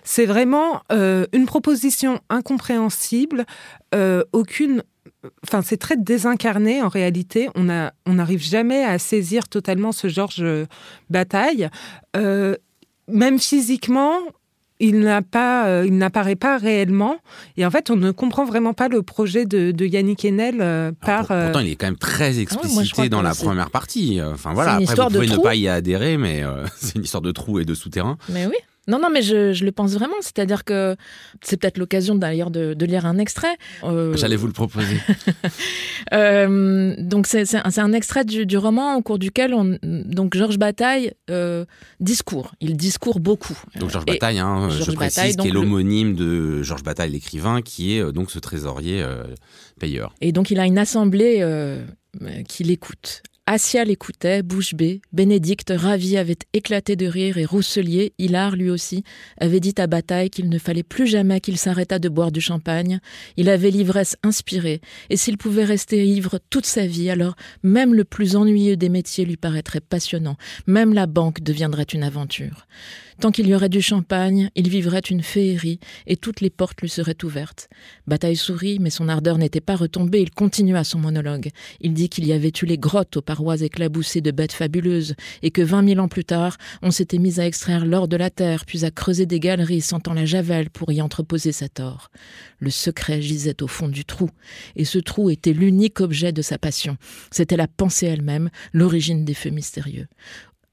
C'est 0.04 0.26
vraiment 0.26 0.82
une 0.92 1.46
proposition 1.46 2.20
incompréhensible, 2.30 3.46
aucune 4.34 4.84
Enfin, 5.44 5.62
c'est 5.62 5.78
très 5.78 5.98
désincarné 5.98 6.82
en 6.82 6.90
réalité. 6.90 7.50
On 7.56 7.70
a, 7.70 7.94
on 8.06 8.14
n'arrive 8.14 8.42
jamais 8.42 8.84
à 8.84 9.00
saisir 9.00 9.48
totalement 9.48 9.92
ce 9.92 10.08
Georges 10.08 10.46
Bataille. 11.10 11.70
Euh, 12.16 12.56
même 13.08 13.40
physiquement, 13.40 14.20
il 14.80 15.00
n'a 15.00 15.22
pas, 15.22 15.68
euh, 15.68 15.86
il 15.88 15.98
n'apparaît 15.98 16.36
pas 16.36 16.58
réellement. 16.58 17.18
Et 17.58 17.66
en 17.66 17.72
fait, 17.72 17.90
on 17.90 17.96
ne 17.96 18.12
comprend 18.12 18.46
vraiment 18.46 18.74
pas 18.74 18.88
le 18.88 19.02
projet 19.04 19.46
de, 19.46 19.72
de 19.72 19.86
Yannick 19.86 20.26
Enel 20.26 20.58
euh, 20.60 20.92
par. 20.92 21.28
Pourtant, 21.28 21.60
il 21.60 21.70
est 21.70 21.76
quand 21.76 21.88
même 21.88 21.98
très 21.98 22.40
explicité 22.40 22.94
ah 22.98 23.02
ouais, 23.02 23.10
dans 23.10 23.22
la 23.22 23.34
première 23.34 23.70
partie. 23.72 24.20
Enfin 24.22 24.54
voilà, 24.54 24.74
après 24.74 24.86
vous 24.86 25.10
pouvez 25.10 25.28
ne 25.28 25.38
pas 25.38 25.56
y 25.56 25.68
adhérer, 25.68 26.18
mais 26.18 26.44
euh, 26.44 26.66
c'est 26.76 26.96
une 26.96 27.04
histoire 27.04 27.22
de 27.22 27.32
trou 27.32 27.60
et 27.60 27.66
de 27.66 27.74
souterrain. 27.74 28.18
Mais 28.30 28.46
oui. 28.46 28.56
Non, 28.88 29.00
non, 29.00 29.10
mais 29.12 29.22
je, 29.22 29.54
je 29.54 29.66
le 29.66 29.72
pense 29.72 29.94
vraiment. 29.94 30.16
C'est-à-dire 30.22 30.64
que 30.64 30.96
c'est 31.42 31.58
peut-être 31.58 31.78
l'occasion 31.78 32.16
d'ailleurs 32.16 32.52
de, 32.52 32.74
de, 32.74 32.86
lire 32.86 33.06
un 33.06 33.18
extrait. 33.18 33.58
Euh... 33.84 34.16
J'allais 34.16 34.36
vous 34.36 34.48
le 34.48 34.54
proposer. 34.54 34.98
euh, 36.14 36.96
donc 37.00 37.26
c'est 37.26 37.56
un, 37.56 37.64
un 37.78 37.94
extrait 37.94 38.26
du, 38.26 38.46
du, 38.46 38.58
roman 38.58 38.96
au 38.96 39.02
cours 39.02 39.18
duquel 39.18 39.54
on, 39.54 39.78
donc 39.84 40.36
Georges 40.36 40.60
Bataille 40.60 41.14
euh, 41.30 41.66
discourt. 42.00 42.54
Il 42.62 42.78
discourt 42.78 43.20
beaucoup. 43.20 43.58
Donc 43.80 43.90
Georges 43.90 44.06
Bataille, 44.06 44.40
hein, 44.40 44.70
je 44.70 44.92
précise, 44.92 45.18
Bataille, 45.18 45.36
qui 45.36 45.48
est 45.48 45.52
l'homonyme 45.52 46.16
de 46.16 46.62
Georges 46.62 46.84
Bataille, 46.84 47.12
l'écrivain, 47.12 47.62
qui 47.62 47.98
est 47.98 48.02
euh, 48.02 48.12
donc 48.12 48.30
ce 48.30 48.40
trésorier 48.40 49.04
payeur. 49.80 50.14
Et 50.22 50.32
donc 50.32 50.52
il 50.52 50.60
a 50.60 50.66
une 50.66 50.78
assemblée 50.78 51.44
qui 52.48 52.64
l'écoute. 53.48 53.56
Assia 53.56 53.84
l'écoutait, 53.86 54.44
bouche 54.44 54.74
bée. 54.74 55.02
Bénédicte, 55.14 55.72
ravi, 55.76 56.18
avait 56.18 56.38
éclaté 56.54 56.96
de 56.96 57.06
rire 57.06 57.38
et 57.38 57.46
Rousselier, 57.46 58.14
hilar 58.18 58.56
lui 58.56 58.70
aussi, 58.70 59.04
avait 59.40 59.60
dit 59.60 59.76
à 59.78 59.88
Bataille 59.88 60.30
qu'il 60.30 60.50
ne 60.50 60.60
fallait 60.60 60.84
plus 60.84 61.08
jamais 61.08 61.40
qu'il 61.40 61.58
s'arrêtât 61.58 62.00
de 62.00 62.10
boire 62.10 62.32
du 62.32 62.42
champagne. 62.42 63.00
Il 63.38 63.50
avait 63.50 63.72
l'ivresse 63.72 64.18
inspirée, 64.24 64.82
et 65.10 65.18
s'il 65.18 65.38
pouvait 65.38 65.66
rester 65.66 66.06
ivre 66.06 66.40
toute 66.50 66.66
sa 66.66 66.86
vie, 66.86 67.10
alors 67.10 67.36
même 67.64 67.94
le 67.94 68.04
plus 68.04 68.36
ennuyeux 68.36 68.78
des 68.78 68.90
métiers 68.90 69.26
lui 69.26 69.38
paraîtrait 69.38 69.82
passionnant, 69.82 70.38
même 70.68 70.94
la 70.94 71.06
banque 71.06 71.42
deviendrait 71.42 71.84
une 71.84 72.04
aventure. 72.04 72.68
Tant 73.22 73.32
qu'il 73.32 73.48
y 73.48 73.56
aurait 73.56 73.70
du 73.70 73.82
champagne, 73.82 74.50
il 74.56 74.70
vivrait 74.70 75.00
une 75.00 75.24
féerie 75.24 75.80
et 76.06 76.18
toutes 76.18 76.42
les 76.42 76.50
portes 76.50 76.82
lui 76.82 76.90
seraient 76.90 77.24
ouvertes. 77.24 77.70
Bataille 78.08 78.36
sourit, 78.36 78.80
mais 78.80 78.90
son 78.90 79.08
ardeur 79.08 79.38
n'était 79.38 79.62
pas 79.62 79.76
retombée. 79.76 80.22
Il 80.22 80.32
continua 80.32 80.84
son 80.84 81.00
monologue. 81.00 81.50
Il 81.80 81.94
dit 81.94 82.10
qu'il 82.10 82.28
y 82.28 82.34
avait 82.34 82.52
eu 82.62 82.66
les 82.66 82.78
grottes 82.78 83.18
aux 83.18 83.22
parois 83.22 83.62
éclaboussées 83.62 84.22
de 84.22 84.32
bêtes 84.32 84.52
fabuleuses 84.52 85.16
et 85.44 85.52
que 85.52 85.62
vingt 85.62 85.82
mille 85.82 86.00
ans 86.00 86.10
plus 86.10 86.26
tard, 86.26 86.58
on 86.82 86.92
s'était 86.92 87.18
mis 87.18 87.40
à 87.40 87.46
extraire 87.46 87.86
l'or 87.86 88.08
de 88.08 88.18
la 88.18 88.30
terre, 88.30 88.66
puis 88.66 88.84
à 88.84 88.92
creuser 88.92 89.26
des 89.26 89.40
galeries 89.40 89.82
sentant 89.82 90.14
la 90.14 90.26
javel 90.26 90.70
pour 90.70 90.92
y 90.92 91.02
entreposer 91.02 91.52
cet 91.52 91.80
or. 91.80 92.12
Le 92.60 92.70
secret 92.70 93.22
gisait 93.22 93.64
au 93.64 93.68
fond 93.68 93.88
du 93.88 94.06
trou, 94.06 94.30
et 94.76 94.86
ce 94.86 95.00
trou 95.00 95.30
était 95.30 95.54
l'unique 95.54 96.02
objet 96.02 96.32
de 96.32 96.42
sa 96.42 96.58
passion. 96.58 96.98
C'était 97.32 97.58
la 97.58 97.68
pensée 97.68 98.08
elle-même, 98.08 98.50
l'origine 98.74 99.26
des 99.26 99.34
feux 99.34 99.50
mystérieux. 99.50 100.08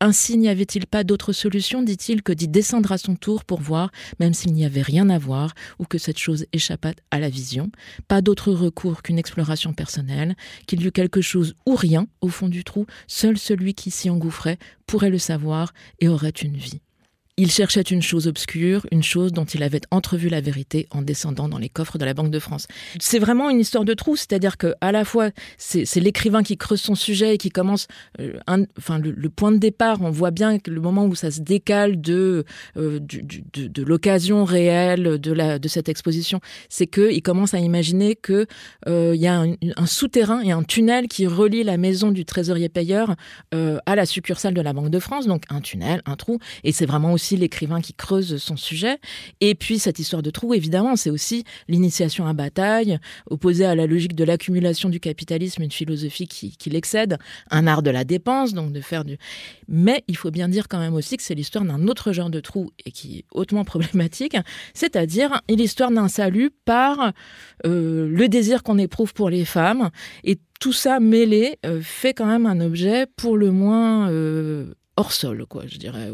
Ainsi 0.05 0.37
n'y 0.37 0.49
avait-il 0.49 0.89
pas 0.89 1.05
d'autre 1.05 1.33
solution, 1.33 1.81
dit-il, 1.81 2.25
que 2.25 2.33
d'y 2.33 2.49
descendre 2.49 2.91
à 2.91 2.99
son 2.99 3.15
tour 3.15 3.45
pour 3.45 3.61
voir, 3.61 3.93
même 4.19 4.35
s'il 4.35 4.53
n'y 4.53 4.65
avait 4.65 4.83
rien 4.83 5.09
à 5.11 5.17
voir, 5.17 5.55
ou 5.79 5.85
que 5.85 5.97
cette 5.97 6.19
chose 6.19 6.45
échappât 6.53 6.97
à 7.13 7.21
la 7.21 7.29
vision? 7.29 7.71
Pas 8.09 8.21
d'autre 8.21 8.51
recours 8.51 9.03
qu'une 9.03 9.17
exploration 9.17 9.73
personnelle, 9.73 10.35
qu'il 10.67 10.83
y 10.83 10.89
eût 10.89 10.91
quelque 10.91 11.21
chose 11.21 11.55
ou 11.67 11.77
rien 11.77 12.09
au 12.21 12.31
fond 12.31 12.49
du 12.49 12.65
trou, 12.65 12.85
seul 13.07 13.39
celui 13.39 13.75
qui 13.75 13.93
s'y 13.93 14.11
engouffrait 14.11 14.59
pourrait 14.89 15.09
le 15.09 15.19
savoir 15.19 15.73
et 16.01 16.09
aurait 16.09 16.31
une 16.31 16.57
vie. 16.57 16.81
Il 17.43 17.51
cherchait 17.51 17.81
une 17.81 18.03
chose 18.03 18.29
obscure, 18.29 18.87
une 18.93 19.03
chose 19.03 19.33
dont 19.33 19.45
il 19.45 19.65
avait 19.65 19.81
entrevu 19.91 20.29
la 20.29 20.41
vérité 20.41 20.87
en 20.93 21.03
descendant 21.03 21.49
dans 21.49 21.59
les 21.59 21.69
coffres 21.69 21.99
de 21.99 22.05
la 22.05 22.15
Banque 22.15 22.31
de 22.31 22.39
France. 22.39 22.69
C'est 23.01 23.19
vraiment 23.19 23.51
une 23.51 23.59
histoire 23.59 23.85
de 23.85 23.95
trou, 23.95 24.15
c'est-à-dire 24.15 24.57
que 24.57 24.75
à 24.81 24.93
la 24.93 25.05
fois 25.05 25.31
c'est 25.59 25.97
l'écrivain 25.97 26.45
qui 26.45 26.57
creuse 26.57 26.81
son 26.81 26.95
sujet 26.95 27.35
et 27.35 27.39
qui 27.39 27.51
commence, 27.51 27.89
euh, 28.21 28.39
enfin 28.79 29.01
le, 29.01 29.29
point 29.29 29.51
de 29.51 29.57
départ, 29.57 30.03
on 30.03 30.11
voit 30.11 30.31
bien 30.31 30.61
que 30.61 30.71
le 30.71 30.81
moment 30.81 31.05
où 31.05 31.17
ça 31.17 31.33
se 31.33 31.41
décale 31.41 32.01
de 32.01 32.45
euh, 32.77 33.01
l'occasion 33.77 34.45
réelle 34.45 35.19
de 35.19 35.69
cette 35.69 35.89
exposition, 35.89 36.39
c'est 36.69 36.87
que 36.87 37.11
il 37.11 37.23
commence 37.23 37.55
à 37.55 37.59
imaginer 37.59 38.15
que 38.15 38.47
euh, 38.87 39.17
il 39.17 39.21
y 39.21 39.27
a 39.27 39.41
un, 39.41 39.55
un 39.77 39.87
souterrain 39.87 40.43
et 40.43 40.53
un 40.53 40.63
tunnel 40.63 41.09
qui 41.09 41.27
relie 41.27 41.65
la 41.65 41.77
maison 41.77 42.13
du 42.13 42.25
trésorier 42.25 42.69
payeur 42.69 43.17
euh, 43.53 43.79
à 43.87 43.97
la 43.97 44.07
succursale 44.07 44.55
de 44.55 44.61
la 44.61 44.73
Banque 44.73 44.91
de 44.91 44.99
France, 45.01 45.27
donc 45.27 45.43
un 45.51 45.61
tunnel, 45.61 46.03
un 46.07 46.17
trou, 46.17 46.39
et 46.63 46.71
c'est 46.73 46.87
vraiment 46.87 47.13
aussi 47.13 47.32
l'écrivain 47.37 47.81
qui 47.81 47.95
creuse 47.95 48.37
son 48.37 48.57
sujet. 48.57 48.99
Et 49.41 49.55
puis 49.55 49.79
cette 49.79 49.99
histoire 49.99 50.23
de 50.23 50.31
trou, 50.31 50.55
évidemment, 50.55 50.97
c'est 50.97 51.11
aussi 51.11 51.45
l'initiation 51.69 52.27
à 52.27 52.33
bataille, 52.33 52.99
opposée 53.31 53.65
à 53.65 53.75
la 53.75 53.87
logique 53.87 54.15
de 54.15 54.25
l'accumulation 54.25 54.89
du 54.89 55.01
capitalisme, 55.01 55.63
une 55.63 55.71
philosophie 55.71 56.27
qui, 56.27 56.57
qui 56.57 56.71
l'excède, 56.71 57.19
un 57.51 57.67
art 57.67 57.83
de 57.83 57.91
la 57.91 58.05
dépense, 58.05 58.55
donc 58.55 58.73
de 58.73 58.81
faire 58.81 59.05
du. 59.05 59.19
Mais 59.69 60.05
il 60.09 60.17
faut 60.17 60.31
bien 60.31 60.49
dire 60.49 60.69
quand 60.69 60.79
même 60.79 60.95
aussi 60.95 61.17
que 61.17 61.23
c'est 61.23 61.35
l'histoire 61.35 61.65
d'un 61.65 61.87
autre 61.89 62.13
genre 62.13 62.31
de 62.31 62.41
trou 62.41 62.71
et 62.85 62.91
qui 62.91 63.19
est 63.19 63.25
hautement 63.33 63.65
problématique, 63.73 64.37
c'est-à-dire 64.75 65.41
l'histoire 65.49 65.91
d'un 65.91 66.09
salut 66.09 66.51
par 66.65 67.13
euh, 67.67 68.09
le 68.09 68.29
désir 68.29 68.63
qu'on 68.63 68.79
éprouve 68.79 69.15
pour 69.15 69.31
les 69.31 69.45
femmes 69.45 69.91
et 70.25 70.39
tout 70.61 70.73
ça 70.73 71.01
mêlé 71.01 71.59
euh, 71.67 71.81
fait 71.83 72.15
quand 72.15 72.27
même 72.27 72.47
un 72.47 72.61
objet 72.61 73.07
pour 73.17 73.37
le 73.37 73.51
moins 73.51 74.11
euh, 74.11 74.75
hors 74.97 75.13
sol, 75.13 75.47
quoi, 75.49 75.63
je 75.67 75.79
dirais. 75.79 76.11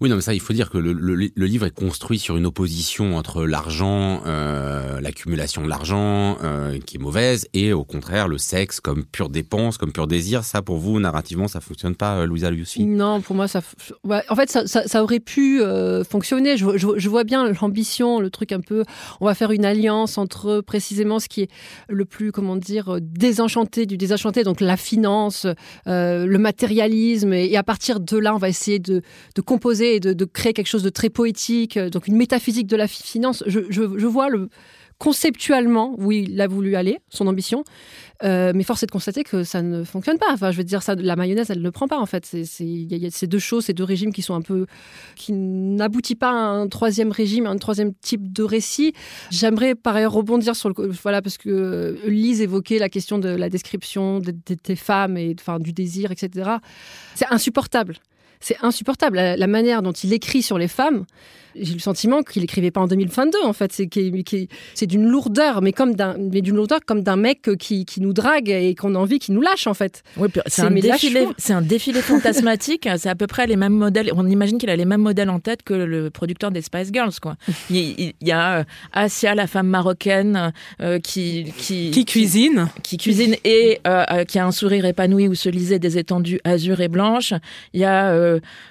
Oui, 0.00 0.08
non, 0.08 0.16
mais 0.16 0.22
ça, 0.22 0.34
il 0.34 0.40
faut 0.40 0.52
dire 0.52 0.70
que 0.70 0.78
le, 0.78 0.92
le, 0.92 1.14
le 1.32 1.46
livre 1.46 1.66
est 1.66 1.74
construit 1.74 2.18
sur 2.18 2.36
une 2.36 2.46
opposition 2.46 3.16
entre 3.16 3.44
l'argent, 3.44 4.22
euh, 4.26 5.00
l'accumulation 5.00 5.62
de 5.62 5.68
l'argent, 5.68 6.36
euh, 6.42 6.78
qui 6.80 6.96
est 6.96 7.00
mauvaise, 7.00 7.46
et 7.54 7.72
au 7.72 7.84
contraire, 7.84 8.26
le 8.26 8.36
sexe 8.36 8.80
comme 8.80 9.04
pure 9.04 9.28
dépense, 9.28 9.78
comme 9.78 9.92
pur 9.92 10.08
désir. 10.08 10.42
Ça, 10.42 10.62
pour 10.62 10.78
vous, 10.78 10.98
narrativement, 10.98 11.46
ça 11.46 11.60
fonctionne 11.60 11.94
pas, 11.94 12.16
euh, 12.16 12.26
Louisa 12.26 12.50
Lucy 12.50 12.84
Non, 12.84 13.20
pour 13.20 13.36
moi, 13.36 13.46
ça. 13.46 13.60
Ouais, 14.02 14.22
en 14.28 14.34
fait, 14.34 14.50
ça, 14.50 14.66
ça, 14.66 14.86
ça 14.88 15.04
aurait 15.04 15.20
pu 15.20 15.62
euh, 15.62 16.02
fonctionner. 16.02 16.56
Je, 16.56 16.76
je, 16.76 16.88
je, 16.96 17.08
vois 17.08 17.22
bien 17.22 17.52
l'ambition, 17.60 18.18
le 18.18 18.30
truc 18.30 18.50
un 18.50 18.60
peu. 18.60 18.82
On 19.20 19.26
va 19.26 19.36
faire 19.36 19.52
une 19.52 19.64
alliance 19.64 20.18
entre 20.18 20.60
précisément 20.60 21.20
ce 21.20 21.28
qui 21.28 21.42
est 21.42 21.50
le 21.88 22.04
plus, 22.04 22.32
comment 22.32 22.56
dire, 22.56 22.98
désenchanté 23.00 23.86
du 23.86 23.96
désenchanté, 23.96 24.42
donc 24.42 24.60
la 24.60 24.76
finance, 24.76 25.46
le 25.86 26.36
matérialisme, 26.36 27.32
et, 27.32 27.46
et 27.46 27.56
à 27.56 27.62
partir 27.62 28.00
de 28.00 28.07
là, 28.12 28.34
on 28.34 28.38
va 28.38 28.48
essayer 28.48 28.78
de, 28.78 29.02
composer 29.44 29.96
et 29.96 30.00
de, 30.00 30.24
créer 30.24 30.52
quelque 30.52 30.66
chose 30.66 30.82
de 30.82 30.90
très 30.90 31.10
poétique, 31.10 31.78
donc 31.78 32.08
une 32.08 32.16
métaphysique 32.16 32.66
de 32.66 32.76
la 32.76 32.88
finance. 32.88 33.42
Je 33.46 34.06
vois 34.06 34.28
le, 34.28 34.48
conceptuellement 34.98 35.94
où 35.98 36.10
il 36.10 36.40
a 36.40 36.48
voulu 36.48 36.74
aller, 36.74 36.98
son 37.08 37.28
ambition, 37.28 37.64
euh, 38.24 38.52
mais 38.54 38.64
force 38.64 38.82
est 38.82 38.86
de 38.86 38.90
constater 38.90 39.22
que 39.22 39.44
ça 39.44 39.62
ne 39.62 39.84
fonctionne 39.84 40.18
pas. 40.18 40.26
Enfin, 40.32 40.50
je 40.50 40.56
veux 40.56 40.64
dire, 40.64 40.82
ça, 40.82 40.96
la 40.96 41.14
mayonnaise, 41.14 41.50
elle 41.50 41.62
ne 41.62 41.70
prend 41.70 41.86
pas 41.86 41.98
en 41.98 42.06
fait. 42.06 42.28
Il 42.58 42.96
y, 42.96 43.06
a 43.06 43.10
ces 43.10 43.28
deux 43.28 43.38
choses, 43.38 43.66
ces 43.66 43.74
deux 43.74 43.84
régimes 43.84 44.12
qui 44.12 44.22
sont 44.22 44.34
un 44.34 44.42
peu, 44.42 44.66
qui 45.14 45.32
n'aboutit 45.32 46.16
pas 46.16 46.30
à 46.30 46.32
un 46.32 46.66
troisième 46.66 47.12
régime, 47.12 47.46
à 47.46 47.50
un 47.50 47.58
troisième 47.58 47.94
type 47.94 48.32
de 48.32 48.42
récit. 48.42 48.92
J'aimerais 49.30 49.76
par 49.76 49.94
ailleurs 49.94 50.12
rebondir 50.12 50.56
sur 50.56 50.68
le, 50.68 50.74
voilà, 51.02 51.22
parce 51.22 51.38
que 51.38 51.96
Lise 52.06 52.40
évoquait 52.40 52.78
la 52.78 52.88
question 52.88 53.18
de 53.18 53.28
la 53.28 53.48
description 53.48 54.18
des 54.18 54.32
de, 54.32 54.56
de, 54.68 54.74
femmes 54.74 55.16
et 55.16 55.34
enfin 55.38 55.60
du 55.60 55.72
désir, 55.72 56.10
etc. 56.10 56.50
C'est 57.14 57.26
insupportable 57.30 57.98
c'est 58.40 58.56
insupportable. 58.62 59.16
La, 59.16 59.46
manière 59.46 59.82
dont 59.82 59.92
il 59.92 60.12
écrit 60.12 60.42
sur 60.42 60.58
les 60.58 60.68
femmes, 60.68 61.04
j'ai 61.60 61.74
le 61.74 61.80
sentiment 61.80 62.22
qu'il 62.22 62.44
écrivait 62.44 62.70
pas 62.70 62.80
en 62.80 62.86
2022 62.86 63.38
en 63.44 63.52
fait. 63.52 63.72
C'est 63.72 63.88
c'est 64.74 64.86
d'une 64.86 65.08
lourdeur, 65.08 65.62
mais 65.62 65.72
comme 65.72 65.94
d'un 65.94 66.16
mais 66.18 66.40
d'une 66.40 66.56
lourdeur 66.56 66.80
comme 66.86 67.02
d'un 67.02 67.16
mec 67.16 67.50
qui, 67.58 67.84
qui, 67.84 68.00
nous 68.00 68.12
drague 68.12 68.50
et 68.50 68.74
qu'on 68.74 68.94
a 68.94 68.98
envie 68.98 69.18
qu'il 69.18 69.34
nous 69.34 69.40
lâche 69.40 69.66
en 69.66 69.74
fait. 69.74 70.02
Oui, 70.16 70.28
c'est 70.46 70.62
un 70.62 70.70
défilé, 70.70 71.26
c'est 71.36 71.52
un 71.52 71.62
défilé 71.62 72.00
fantasmatique. 72.00 72.88
c'est 72.96 73.08
à 73.08 73.14
peu 73.14 73.26
près 73.26 73.46
les 73.46 73.56
mêmes 73.56 73.74
modèles. 73.74 74.10
On 74.14 74.26
imagine 74.26 74.58
qu'il 74.58 74.70
a 74.70 74.76
les 74.76 74.84
mêmes 74.84 75.02
modèles 75.02 75.30
en 75.30 75.40
tête 75.40 75.62
que 75.62 75.74
le 75.74 76.10
producteur 76.10 76.50
des 76.50 76.62
Spice 76.62 76.90
Girls 76.92 77.14
quoi. 77.20 77.36
Il, 77.70 78.12
y 78.20 78.32
a 78.32 78.58
euh, 78.58 78.64
Asia, 78.92 79.34
la 79.34 79.46
femme 79.46 79.68
marocaine 79.68 80.52
euh, 80.80 80.98
qui, 80.98 81.52
qui, 81.56 81.90
qui 81.90 82.04
cuisine, 82.04 82.68
qui, 82.82 82.96
cuisine 82.96 83.36
et 83.44 83.80
euh, 83.86 84.24
qui 84.24 84.38
a 84.38 84.46
un 84.46 84.52
sourire 84.52 84.84
épanoui 84.84 85.28
où 85.28 85.34
se 85.34 85.48
lisaient 85.48 85.78
des 85.78 85.98
étendues 85.98 86.40
azur 86.44 86.80
et 86.80 86.88
blanches. 86.88 87.34
Il 87.72 87.80
y 87.80 87.84
a 87.84 88.27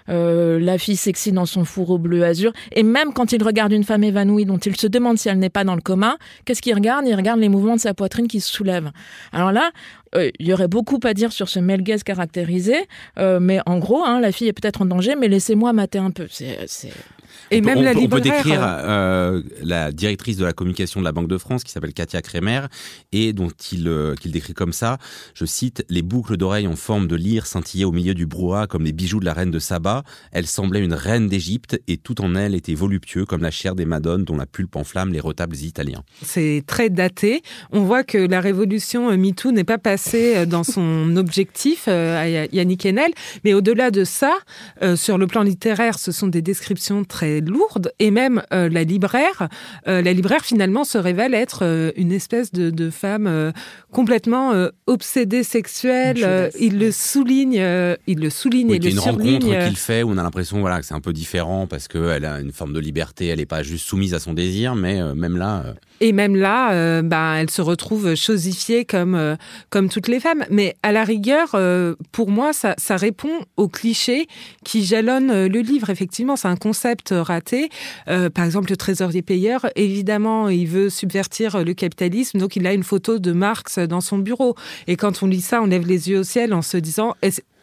la 0.07 0.77
fille 0.77 0.95
sexy 0.95 1.31
dans 1.31 1.45
son 1.45 1.65
fourreau 1.65 1.97
bleu 1.97 2.23
azur. 2.23 2.53
Et 2.73 2.83
même 2.83 3.13
quand 3.13 3.31
il 3.31 3.43
regarde 3.43 3.71
une 3.71 3.83
femme 3.83 4.03
évanouie 4.03 4.45
dont 4.45 4.57
il 4.57 4.75
se 4.75 4.87
demande 4.87 5.17
si 5.17 5.29
elle 5.29 5.39
n'est 5.39 5.49
pas 5.49 5.63
dans 5.63 5.75
le 5.75 5.81
coma, 5.81 6.17
qu'est-ce 6.45 6.61
qu'il 6.61 6.75
regarde? 6.75 7.05
Il 7.07 7.15
regarde 7.15 7.39
les 7.39 7.49
mouvements 7.49 7.75
de 7.75 7.81
sa 7.81 7.93
poitrine 7.93 8.27
qui 8.27 8.39
se 8.39 8.51
soulèvent. 8.51 8.91
Alors 9.31 9.51
là, 9.51 9.71
euh, 10.15 10.31
il 10.39 10.47
y 10.47 10.53
aurait 10.53 10.67
beaucoup 10.67 10.99
à 11.03 11.13
dire 11.13 11.31
sur 11.31 11.49
ce 11.49 11.59
male 11.59 11.83
caractérisé, 12.03 12.75
euh, 13.17 13.39
mais 13.39 13.59
en 13.65 13.77
gros, 13.77 14.03
hein, 14.03 14.19
la 14.19 14.31
fille 14.31 14.47
est 14.47 14.53
peut-être 14.53 14.81
en 14.81 14.85
danger, 14.85 15.15
mais 15.15 15.27
laissez-moi 15.27 15.73
mater 15.73 15.99
un 15.99 16.11
peu. 16.11 16.27
C'est 16.29 16.57
et 17.51 17.61
on 17.61 17.65
même 17.65 17.77
peut, 17.77 17.83
la 17.83 17.91
on 17.91 18.07
peut 18.07 18.21
décrire 18.21 18.61
euh, 18.63 19.41
la 19.61 19.91
directrice 19.91 20.37
de 20.37 20.45
la 20.45 20.53
communication 20.53 20.99
de 20.99 21.05
la 21.05 21.11
Banque 21.11 21.27
de 21.27 21.37
France, 21.37 21.63
qui 21.63 21.71
s'appelle 21.71 21.93
Katia 21.93 22.21
Kremer, 22.21 22.67
et 23.11 23.33
dont 23.33 23.49
il 23.71 23.87
euh, 23.87 24.15
qu'il 24.15 24.31
décrit 24.31 24.53
comme 24.53 24.73
ça. 24.73 24.97
Je 25.33 25.45
cite 25.45 25.85
les 25.89 26.01
boucles 26.01 26.37
d'oreilles 26.37 26.67
en 26.67 26.75
forme 26.75 27.07
de 27.07 27.15
lyre 27.15 27.45
scintillaient 27.45 27.85
au 27.85 27.91
milieu 27.91 28.13
du 28.13 28.25
brouhaha 28.25 28.67
comme 28.67 28.83
les 28.83 28.91
bijoux 28.91 29.19
de 29.19 29.25
la 29.25 29.33
reine 29.33 29.51
de 29.51 29.59
Saba. 29.59 30.03
Elle 30.31 30.47
semblait 30.47 30.83
une 30.83 30.93
reine 30.93 31.27
d'Égypte, 31.27 31.79
et 31.87 31.97
tout 31.97 32.21
en 32.21 32.35
elle 32.35 32.55
était 32.55 32.73
voluptueux 32.73 33.25
comme 33.25 33.41
la 33.41 33.51
chair 33.51 33.75
des 33.75 33.85
madones 33.85 34.23
dont 34.23 34.37
la 34.37 34.45
pulpe 34.45 34.75
enflamme 34.75 35.13
les 35.13 35.19
retables 35.19 35.55
italiens. 35.55 36.03
C'est 36.23 36.63
très 36.67 36.89
daté. 36.89 37.41
On 37.71 37.81
voit 37.81 38.03
que 38.03 38.17
la 38.17 38.41
révolution 38.41 39.09
euh, 39.09 39.17
MeToo 39.17 39.51
n'est 39.51 39.63
pas 39.63 39.77
passée 39.77 40.45
dans 40.45 40.63
son 40.63 41.15
objectif 41.17 41.87
à 41.87 42.27
Yannick 42.27 42.85
Enel, 42.85 43.11
mais 43.43 43.53
au-delà 43.53 43.91
de 43.91 44.03
ça, 44.03 44.33
sur 44.95 45.17
le 45.17 45.27
plan 45.27 45.43
littéraire, 45.43 45.99
ce 45.99 46.11
sont 46.11 46.27
des 46.27 46.41
descriptions 46.41 47.03
très 47.03 47.16
lourde 47.25 47.91
et 47.99 48.11
même 48.11 48.41
euh, 48.53 48.69
la 48.69 48.83
libraire, 48.83 49.49
euh, 49.87 50.01
la 50.01 50.13
libraire 50.13 50.43
finalement 50.43 50.83
se 50.83 50.97
révèle 50.97 51.33
être 51.33 51.59
euh, 51.63 51.91
une 51.95 52.11
espèce 52.11 52.51
de, 52.51 52.89
femme 52.89 53.51
complètement 53.91 54.53
obsédée 54.85 55.43
sexuelle. 55.43 56.51
il 56.59 56.79
le 56.79 56.91
souligne, 56.91 57.61
il 58.07 58.19
le 58.19 58.29
souligne 58.29 58.71
et 58.71 58.79
le 58.79 58.89
une 58.89 58.99
rencontre 58.99 59.67
qu'il 59.67 59.75
fait 59.75 60.03
où 60.03 60.11
on 60.11 60.17
a 60.17 60.23
l'impression 60.23 60.59
voilà 60.61 60.79
que 60.79 60.85
c'est 60.85 60.93
un 60.93 61.01
peu 61.01 61.11
différent 61.11 61.67
parce 61.67 61.87
qu'elle 61.87 62.23
a 62.23 62.39
une 62.39 62.51
forme 62.51 62.73
de 62.73 62.79
liberté, 62.79 63.27
elle 63.27 63.39
n'est 63.39 63.45
pas 63.45 63.63
juste 63.63 63.85
soumise 63.85 64.13
à 64.13 64.19
son 64.19 64.33
désir, 64.33 64.75
mais 64.75 65.01
même 65.15 65.37
là. 65.37 65.73
Et 66.01 66.11
même 66.11 66.35
là, 66.35 67.01
bah, 67.01 67.35
elle 67.37 67.49
se 67.49 67.61
retrouve 67.61 68.15
chosifiée 68.15 68.85
comme 68.85 69.37
comme 69.69 69.89
toutes 69.89 70.07
les 70.07 70.19
femmes. 70.19 70.45
Mais 70.49 70.75
à 70.83 70.91
la 70.91 71.03
rigueur, 71.03 71.55
pour 72.11 72.29
moi, 72.29 72.53
ça, 72.53 72.75
ça 72.77 72.97
répond 72.97 73.31
au 73.55 73.67
cliché 73.67 74.27
qui 74.63 74.83
jalonne 74.83 75.47
le 75.47 75.59
livre. 75.59 75.89
Effectivement, 75.89 76.35
c'est 76.35 76.47
un 76.47 76.55
concept 76.55 77.13
raté. 77.13 77.69
Euh, 78.07 78.29
par 78.29 78.45
exemple, 78.45 78.69
le 78.69 78.77
trésorier 78.77 79.21
payeur, 79.21 79.67
évidemment, 79.75 80.49
il 80.49 80.67
veut 80.67 80.89
subvertir 80.89 81.63
le 81.63 81.73
capitalisme, 81.73 82.39
donc 82.39 82.55
il 82.55 82.65
a 82.67 82.73
une 82.73 82.83
photo 82.83 83.19
de 83.19 83.31
Marx 83.31 83.79
dans 83.79 84.01
son 84.01 84.17
bureau. 84.17 84.55
Et 84.87 84.95
quand 84.95 85.23
on 85.23 85.27
lit 85.27 85.41
ça, 85.41 85.61
on 85.61 85.67
lève 85.67 85.85
les 85.85 86.09
yeux 86.09 86.19
au 86.19 86.23
ciel 86.23 86.53
en 86.53 86.61
se 86.61 86.77
disant, 86.77 87.15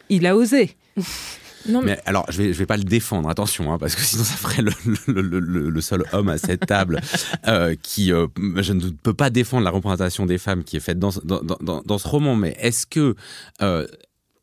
il 0.08 0.26
a 0.26 0.36
osé? 0.36 0.76
Non, 1.68 1.82
mais... 1.82 2.00
alors, 2.06 2.26
je 2.30 2.42
vais, 2.42 2.52
je 2.52 2.58
vais 2.58 2.66
pas 2.66 2.76
le 2.76 2.84
défendre, 2.84 3.28
attention, 3.28 3.72
hein, 3.72 3.78
parce 3.78 3.94
que 3.94 4.02
sinon 4.02 4.24
ça 4.24 4.34
ferait 4.34 4.62
le, 4.62 5.80
seul 5.80 6.04
homme 6.12 6.28
à 6.28 6.38
cette 6.38 6.66
table 6.66 7.00
euh, 7.48 7.74
qui, 7.82 8.12
euh, 8.12 8.26
je 8.56 8.72
ne 8.72 8.90
peux 8.90 9.14
pas 9.14 9.30
défendre 9.30 9.64
la 9.64 9.70
représentation 9.70 10.26
des 10.26 10.38
femmes 10.38 10.64
qui 10.64 10.76
est 10.76 10.80
faite 10.80 10.98
dans, 10.98 11.10
dans, 11.24 11.40
dans, 11.82 11.98
ce 11.98 12.08
roman. 12.08 12.36
Mais 12.36 12.56
est-ce 12.60 12.86
que 12.86 13.14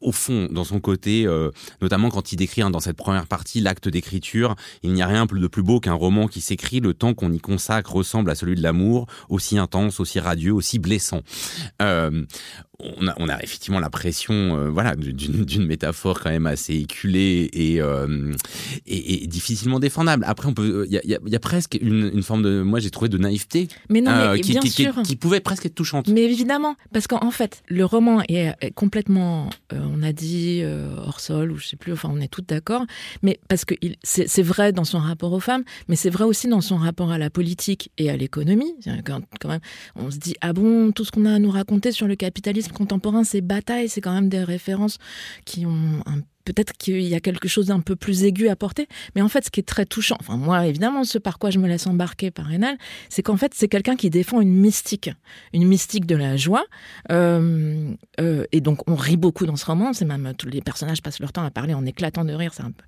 au 0.01 0.11
fond, 0.11 0.47
dans 0.51 0.63
son 0.63 0.79
côté, 0.79 1.25
euh, 1.25 1.51
notamment 1.81 2.09
quand 2.09 2.31
il 2.31 2.35
décrit 2.35 2.61
hein, 2.61 2.71
dans 2.71 2.79
cette 2.79 2.97
première 2.97 3.27
partie 3.27 3.61
l'acte 3.61 3.87
d'écriture, 3.87 4.55
il 4.83 4.93
n'y 4.93 5.01
a 5.01 5.07
rien 5.07 5.25
de 5.25 5.47
plus 5.47 5.63
beau 5.63 5.79
qu'un 5.79 5.93
roman 5.93 6.27
qui 6.27 6.41
s'écrit, 6.41 6.79
le 6.79 6.93
temps 6.93 7.13
qu'on 7.13 7.31
y 7.31 7.39
consacre 7.39 7.93
ressemble 7.93 8.29
à 8.31 8.35
celui 8.35 8.55
de 8.55 8.63
l'amour, 8.63 9.07
aussi 9.29 9.57
intense, 9.57 9.99
aussi 9.99 10.19
radieux, 10.19 10.53
aussi 10.53 10.79
blessant. 10.79 11.21
Euh, 11.81 12.25
on 12.97 13.07
a, 13.07 13.13
on 13.17 13.29
a 13.29 13.41
effectivement 13.41 13.79
la 13.79 13.89
pression 13.89 14.33
euh, 14.33 14.69
voilà, 14.69 14.95
d'une 14.95 15.65
métaphore 15.65 16.19
quand 16.19 16.29
même 16.29 16.45
assez 16.45 16.75
éculée 16.75 17.49
et, 17.53 17.81
euh, 17.81 18.33
et, 18.85 19.27
difficilement 19.27 19.79
défendable. 19.79 20.23
Après, 20.27 20.51
peut, 20.53 20.85
il 20.87 20.93
y 20.93 20.97
a, 20.97 21.19
y 21.25 21.35
a, 21.35 21.39
presque 21.39 21.77
une, 21.81 22.11
une, 22.13 22.23
forme 22.23 22.43
de, 22.43 22.61
moi 22.61 22.79
j'ai 22.79 22.89
trouvé 22.89 23.09
de 23.09 23.17
naïveté, 23.17 23.67
mais 23.89 24.01
non, 24.01 24.11
euh, 24.11 24.37
qui, 24.37 24.51
bien 24.51 24.61
qui, 24.61 24.69
sûr. 24.69 25.01
qui, 25.03 25.15
pouvait 25.15 25.39
presque 25.39 25.65
être 25.65 25.75
touchante. 25.75 26.07
Mais 26.07 26.23
évidemment, 26.23 26.75
parce 26.93 27.07
qu'en 27.07 27.31
fait, 27.31 27.63
le 27.67 27.85
roman 27.85 28.21
est 28.27 28.71
complètement, 28.75 29.49
on 29.71 30.03
a 30.03 30.11
dit 30.11 30.63
hors 30.97 31.19
sol 31.19 31.51
ou 31.51 31.57
je 31.57 31.67
sais 31.67 31.77
plus, 31.77 31.93
enfin 31.93 32.09
on 32.11 32.19
est 32.19 32.27
tous 32.27 32.41
d'accord, 32.41 32.85
mais 33.21 33.39
parce 33.47 33.65
que 33.65 33.75
c'est 34.03 34.41
vrai 34.41 34.71
dans 34.71 34.83
son 34.83 34.99
rapport 34.99 35.33
aux 35.33 35.39
femmes, 35.39 35.63
mais 35.87 35.95
c'est 35.95 36.09
vrai 36.09 36.23
aussi 36.23 36.47
dans 36.47 36.61
son 36.61 36.77
rapport 36.77 37.11
à 37.11 37.17
la 37.17 37.29
politique 37.29 37.91
et 37.97 38.09
à 38.09 38.17
l'économie. 38.17 38.73
Quand, 39.05 39.21
quand 39.39 39.49
même, 39.49 39.61
on 39.95 40.11
se 40.11 40.17
dit 40.17 40.35
ah 40.41 40.53
bon, 40.53 40.91
tout 40.91 41.05
ce 41.05 41.11
qu'on 41.11 41.25
a 41.25 41.33
à 41.33 41.39
nous 41.39 41.51
raconter 41.51 41.91
sur 41.91 42.07
le 42.07 42.15
capitalisme 42.15 42.70
contemporain, 42.71 43.23
ces 43.23 43.41
batailles, 43.41 43.89
c'est 43.89 44.01
quand 44.01 44.13
même 44.13 44.29
des 44.29 44.43
références 44.43 44.97
qui 45.45 45.65
ont 45.65 46.03
un 46.05 46.21
peut-être 46.43 46.73
qu'il 46.73 47.01
y 47.01 47.15
a 47.15 47.19
quelque 47.19 47.47
chose 47.47 47.67
d'un 47.67 47.79
peu 47.79 47.95
plus 47.95 48.23
aigu 48.23 48.49
à 48.49 48.55
porter. 48.55 48.87
Mais 49.15 49.21
en 49.21 49.29
fait, 49.29 49.45
ce 49.45 49.49
qui 49.49 49.59
est 49.59 49.67
très 49.67 49.85
touchant, 49.85 50.17
enfin 50.19 50.37
moi 50.37 50.65
évidemment, 50.67 51.03
ce 51.03 51.17
par 51.17 51.39
quoi 51.39 51.49
je 51.49 51.59
me 51.59 51.67
laisse 51.67 51.87
embarquer 51.87 52.31
par 52.31 52.45
Rénal, 52.45 52.77
c'est 53.09 53.23
qu'en 53.23 53.37
fait 53.37 53.53
c'est 53.55 53.67
quelqu'un 53.67 53.95
qui 53.95 54.09
défend 54.09 54.41
une 54.41 54.53
mystique, 54.53 55.09
une 55.53 55.65
mystique 55.65 56.05
de 56.05 56.15
la 56.15 56.37
joie. 56.37 56.65
Euh, 57.11 57.93
euh, 58.19 58.45
et 58.51 58.61
donc 58.61 58.89
on 58.89 58.95
rit 58.95 59.17
beaucoup 59.17 59.45
dans 59.45 59.55
ce 59.55 59.65
roman. 59.65 59.93
C'est 59.93 60.05
même 60.05 60.33
tous 60.37 60.49
les 60.49 60.61
personnages 60.61 61.01
passent 61.01 61.19
leur 61.19 61.31
temps 61.31 61.43
à 61.43 61.51
parler 61.51 61.73
en 61.73 61.85
éclatant 61.85 62.25
de 62.25 62.33
rire. 62.33 62.53
C'est 62.53 62.63
un 62.63 62.71
peu. 62.71 62.83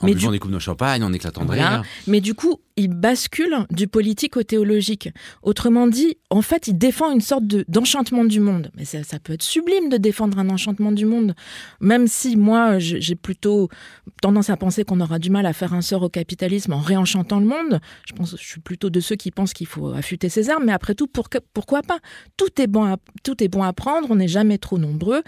En 0.00 0.06
Mais 0.06 0.14
buvant 0.14 0.28
du... 0.28 0.36
des 0.36 0.38
coupes 0.38 0.52
de 0.52 0.58
champagne, 0.58 1.02
en 1.02 1.12
éclatant 1.12 1.44
de 1.44 1.50
rire. 1.50 1.82
Mais 2.06 2.20
du 2.20 2.34
coup, 2.34 2.60
il 2.78 2.88
bascule 2.88 3.66
du 3.70 3.88
politique 3.88 4.36
au 4.36 4.44
théologique. 4.44 5.10
Autrement 5.42 5.88
dit, 5.88 6.16
en 6.30 6.42
fait, 6.42 6.68
il 6.68 6.78
défend 6.78 7.10
une 7.10 7.20
sorte 7.20 7.44
d'enchantement 7.44 8.24
du 8.24 8.38
monde. 8.38 8.70
Mais 8.76 8.84
ça, 8.84 9.00
peut 9.18 9.32
être 9.32 9.42
sublime 9.42 9.88
de 9.88 9.96
défendre 9.96 10.38
un 10.38 10.48
enchantement 10.48 10.92
du 10.92 11.04
monde, 11.04 11.34
même 11.80 12.06
si 12.06 12.36
moi, 12.36 12.78
j'ai 12.78 13.16
plutôt 13.16 13.68
tendance 14.22 14.48
à 14.48 14.56
penser 14.56 14.84
qu'on 14.84 15.00
aura 15.00 15.18
du 15.18 15.28
mal 15.28 15.44
à 15.44 15.52
faire 15.52 15.74
un 15.74 15.82
sort 15.82 16.04
au 16.04 16.08
capitalisme 16.08 16.72
en 16.72 16.78
réenchantant 16.78 17.40
le 17.40 17.46
monde. 17.46 17.80
Je 18.06 18.14
pense, 18.14 18.36
je 18.38 18.46
suis 18.46 18.60
plutôt 18.60 18.90
de 18.90 19.00
ceux 19.00 19.16
qui 19.16 19.32
pensent 19.32 19.52
qu'il 19.52 19.66
faut 19.66 19.88
affûter 19.88 20.28
ses 20.28 20.48
armes, 20.48 20.64
mais 20.64 20.72
après 20.72 20.94
tout, 20.94 21.08
pourquoi 21.08 21.82
pas? 21.82 21.98
Tout 22.36 22.62
est 22.62 22.68
bon 22.68 22.84
à, 22.84 22.96
tout 23.24 23.42
est 23.42 23.48
bon 23.48 23.64
à 23.64 23.72
prendre, 23.72 24.08
on 24.10 24.16
n'est 24.16 24.28
jamais 24.28 24.58
trop 24.58 24.78
nombreux. 24.78 25.22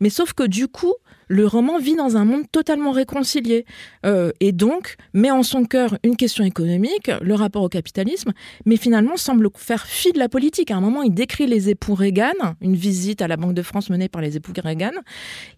Mais 0.00 0.10
sauf 0.10 0.32
que 0.34 0.42
du 0.42 0.68
coup, 0.68 0.94
le 1.32 1.46
roman 1.46 1.78
vit 1.78 1.94
dans 1.94 2.18
un 2.18 2.26
monde 2.26 2.44
totalement 2.52 2.90
réconcilié 2.90 3.64
euh, 4.04 4.32
et 4.40 4.52
donc 4.52 4.96
met 5.14 5.30
en 5.30 5.42
son 5.42 5.64
cœur 5.64 5.96
une 6.04 6.14
question 6.14 6.44
économique, 6.44 7.10
le 7.22 7.34
rapport 7.34 7.62
au 7.62 7.70
capitalisme, 7.70 8.32
mais 8.66 8.76
finalement 8.76 9.16
semble 9.16 9.48
faire 9.56 9.86
fi 9.86 10.12
de 10.12 10.18
la 10.18 10.28
politique. 10.28 10.70
À 10.70 10.76
un 10.76 10.82
moment, 10.82 11.02
il 11.02 11.14
décrit 11.14 11.46
les 11.46 11.70
époux 11.70 11.94
Reagan, 11.94 12.34
une 12.60 12.76
visite 12.76 13.22
à 13.22 13.28
la 13.28 13.38
Banque 13.38 13.54
de 13.54 13.62
France 13.62 13.88
menée 13.88 14.10
par 14.10 14.20
les 14.20 14.36
époux 14.36 14.52
Reagan, 14.62 14.92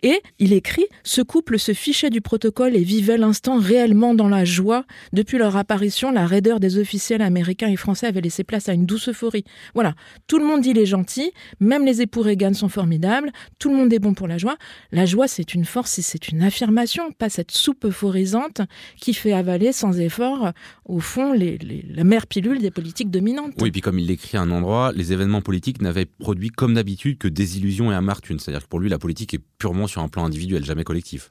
et 0.02 0.22
il 0.38 0.52
écrit 0.52 0.86
Ce 1.02 1.22
couple 1.22 1.58
se 1.58 1.72
fichait 1.72 2.10
du 2.10 2.20
protocole 2.20 2.76
et 2.76 2.84
vivait 2.84 3.18
l'instant 3.18 3.58
réellement 3.58 4.14
dans 4.14 4.28
la 4.28 4.44
joie. 4.44 4.84
Depuis 5.12 5.38
leur 5.38 5.56
apparition, 5.56 6.12
la 6.12 6.24
raideur 6.24 6.60
des 6.60 6.78
officiels 6.78 7.20
américains 7.20 7.68
et 7.68 7.76
français 7.76 8.06
avait 8.06 8.20
laissé 8.20 8.44
place 8.44 8.68
à 8.68 8.74
une 8.74 8.86
douce 8.86 9.08
euphorie. 9.08 9.44
Voilà, 9.74 9.94
tout 10.28 10.38
le 10.38 10.44
monde 10.44 10.60
dit 10.60 10.72
les 10.72 10.86
gentils, 10.86 11.32
même 11.58 11.84
les 11.84 12.00
époux 12.00 12.22
Reagan 12.22 12.54
sont 12.54 12.68
formidables, 12.68 13.32
tout 13.58 13.70
le 13.70 13.76
monde 13.76 13.92
est 13.92 13.98
bon 13.98 14.14
pour 14.14 14.28
la 14.28 14.38
joie. 14.38 14.56
La 14.92 15.04
joie, 15.04 15.26
c'est 15.26 15.52
une 15.52 15.63
force 15.64 16.00
c'est 16.00 16.28
une 16.28 16.42
affirmation, 16.42 17.12
pas 17.12 17.28
cette 17.28 17.50
soupe 17.50 17.84
euphorisante 17.84 18.60
qui 18.96 19.14
fait 19.14 19.32
avaler 19.32 19.72
sans 19.72 19.98
effort, 20.00 20.52
au 20.84 21.00
fond, 21.00 21.34
la 21.34 22.04
mère 22.04 22.26
pilule 22.26 22.60
des 22.60 22.70
politiques 22.70 23.10
dominantes. 23.10 23.52
Oui, 23.60 23.68
et 23.68 23.72
puis 23.72 23.80
comme 23.80 23.98
il 23.98 24.06
l'écrit 24.06 24.36
à 24.36 24.42
un 24.42 24.50
endroit, 24.50 24.92
les 24.92 25.12
événements 25.12 25.42
politiques 25.42 25.80
n'avaient 25.80 26.06
produit 26.06 26.50
comme 26.50 26.74
d'habitude 26.74 27.18
que 27.18 27.28
désillusions 27.28 27.92
et 27.92 27.94
amartume. 27.94 28.38
C'est-à-dire 28.38 28.64
que 28.64 28.68
pour 28.68 28.80
lui, 28.80 28.88
la 28.88 28.98
politique 28.98 29.34
est 29.34 29.40
purement 29.58 29.86
sur 29.86 30.02
un 30.02 30.08
plan 30.08 30.24
individuel, 30.24 30.64
jamais 30.64 30.84
collectif. 30.84 31.30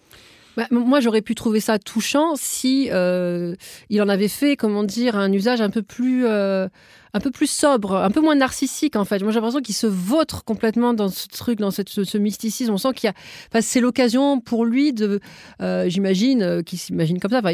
Bah, 0.55 0.67
moi, 0.69 0.99
j'aurais 0.99 1.21
pu 1.21 1.33
trouver 1.33 1.59
ça 1.59 1.79
touchant 1.79 2.35
si 2.35 2.89
euh, 2.91 3.55
il 3.89 4.01
en 4.01 4.09
avait 4.09 4.27
fait, 4.27 4.55
comment 4.55 4.83
dire, 4.83 5.15
un 5.15 5.31
usage 5.31 5.61
un 5.61 5.69
peu 5.69 5.81
plus, 5.81 6.25
euh, 6.25 6.67
un 7.15 7.19
peu 7.19 7.29
plus 7.29 7.49
sobre, 7.49 7.95
un 7.95 8.09
peu 8.09 8.21
moins 8.21 8.35
narcissique 8.35 8.95
en 8.95 9.05
fait. 9.05 9.21
Moi 9.21 9.31
j'ai 9.31 9.35
l'impression 9.35 9.61
qu'il 9.61 9.75
se 9.75 9.85
vautre 9.85 10.43
complètement 10.43 10.95
dans 10.95 11.09
ce 11.09 11.27
truc, 11.27 11.59
dans 11.59 11.69
ce, 11.69 12.17
mysticisme. 12.17 12.73
On 12.73 12.77
sent 12.77 12.93
qu'il 12.95 13.07
y 13.07 13.57
a, 13.57 13.61
c'est 13.61 13.79
l'occasion 13.79 14.39
pour 14.39 14.65
lui 14.65 14.93
de, 14.93 15.19
euh, 15.61 15.87
j'imagine, 15.89 16.41
euh, 16.41 16.61
qu'il 16.63 16.79
s'imagine 16.79 17.19
comme 17.19 17.29
ça. 17.29 17.39
Enfin, 17.39 17.53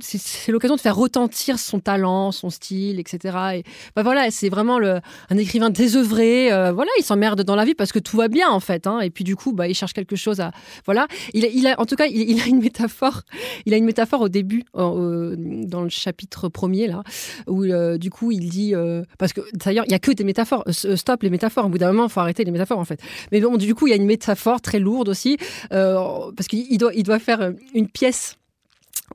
c'est 0.00 0.50
l'occasion 0.50 0.74
de 0.74 0.80
faire 0.80 0.96
retentir 0.96 1.60
son 1.60 1.78
talent, 1.78 2.32
son 2.32 2.50
style, 2.50 2.98
etc. 2.98 3.38
Et 3.54 3.64
voilà, 4.02 4.30
c'est 4.32 4.48
vraiment 4.48 4.78
un 4.78 5.38
écrivain 5.38 5.70
désœuvré. 5.70 6.52
Euh, 6.52 6.72
voilà, 6.72 6.90
il 6.98 7.04
s'emmerde 7.04 7.42
dans 7.42 7.54
la 7.54 7.64
vie 7.64 7.74
parce 7.74 7.92
que 7.92 8.00
tout 8.00 8.16
va 8.16 8.26
bien 8.26 8.50
en 8.50 8.60
fait. 8.60 8.88
Hein, 8.88 8.98
et 8.98 9.10
puis 9.10 9.22
du 9.22 9.36
coup, 9.36 9.52
bah, 9.52 9.68
il 9.68 9.74
cherche 9.74 9.92
quelque 9.92 10.16
chose 10.16 10.40
à, 10.40 10.50
voilà. 10.86 11.06
Il, 11.34 11.44
il 11.44 11.72
en 11.78 11.86
tout 11.86 11.94
cas, 11.94 12.06
il, 12.06 12.40
a 12.40 12.46
une 12.46 12.60
métaphore. 12.60 13.22
Il 13.64 13.74
a 13.74 13.76
une 13.76 13.84
métaphore 13.84 14.22
au 14.22 14.28
début, 14.28 14.64
dans 14.74 15.82
le 15.82 15.88
chapitre 15.88 16.48
premier 16.48 16.88
là, 16.88 17.04
où 17.46 17.64
du 17.96 18.10
coup 18.10 18.32
il 18.32 18.48
dit 18.48 18.71
euh, 18.74 19.02
parce 19.18 19.32
que 19.32 19.40
d'ailleurs, 19.54 19.84
il 19.86 19.92
y 19.92 19.94
a 19.94 19.98
que 19.98 20.12
des 20.12 20.24
métaphores. 20.24 20.64
Euh, 20.66 20.96
stop 20.96 21.22
les 21.22 21.30
métaphores. 21.30 21.66
Au 21.66 21.68
bout 21.68 21.78
d'un 21.78 21.92
moment, 21.92 22.06
il 22.06 22.10
faut 22.10 22.20
arrêter 22.20 22.44
les 22.44 22.50
métaphores 22.50 22.78
en 22.78 22.84
fait. 22.84 23.00
Mais 23.30 23.40
bon, 23.40 23.56
du 23.56 23.74
coup, 23.74 23.86
il 23.86 23.90
y 23.90 23.92
a 23.92 23.96
une 23.96 24.06
métaphore 24.06 24.60
très 24.60 24.78
lourde 24.78 25.08
aussi 25.08 25.38
euh, 25.72 26.30
parce 26.36 26.48
qu'il 26.48 26.78
doit, 26.78 26.92
il 26.94 27.02
doit 27.02 27.18
faire 27.18 27.52
une 27.74 27.88
pièce 27.88 28.36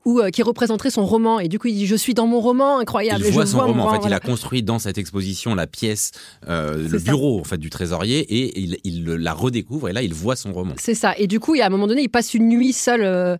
ou 0.08 0.20
euh, 0.20 0.30
qui 0.30 0.42
représenterait 0.42 0.90
son 0.90 1.04
roman. 1.04 1.38
Et 1.38 1.48
du 1.48 1.58
coup, 1.58 1.68
il 1.68 1.74
dit 1.74 1.86
Je 1.86 1.94
suis 1.94 2.14
dans 2.14 2.26
mon 2.26 2.40
roman, 2.40 2.78
incroyable. 2.78 3.22
Il 3.26 3.32
voit 3.32 3.44
je 3.44 3.50
son 3.50 3.58
roman. 3.58 3.88
en 3.88 3.92
fait, 4.00 4.06
il 4.08 4.14
a 4.14 4.20
construit 4.20 4.62
dans 4.62 4.78
cette 4.78 4.96
exposition 4.96 5.54
la 5.54 5.66
pièce, 5.66 6.12
euh, 6.48 6.88
le 6.88 6.98
bureau 6.98 7.38
en 7.38 7.44
fait, 7.44 7.58
du 7.58 7.68
trésorier 7.68 8.20
et 8.20 8.58
il, 8.58 8.78
il, 8.84 9.04
la 9.04 9.34
redécouvre. 9.34 9.90
Et 9.90 9.92
là, 9.92 10.00
il 10.02 10.14
voit 10.14 10.34
son 10.34 10.52
roman. 10.52 10.72
C'est 10.78 10.94
ça. 10.94 11.14
Et 11.18 11.26
du 11.26 11.40
coup, 11.40 11.54
il, 11.54 11.60
à 11.60 11.66
un 11.66 11.68
moment 11.68 11.86
donné, 11.86 12.00
il 12.02 12.08
passe 12.08 12.32
une 12.32 12.48
nuit 12.48 12.72
seul, 12.72 13.02
euh, 13.02 13.36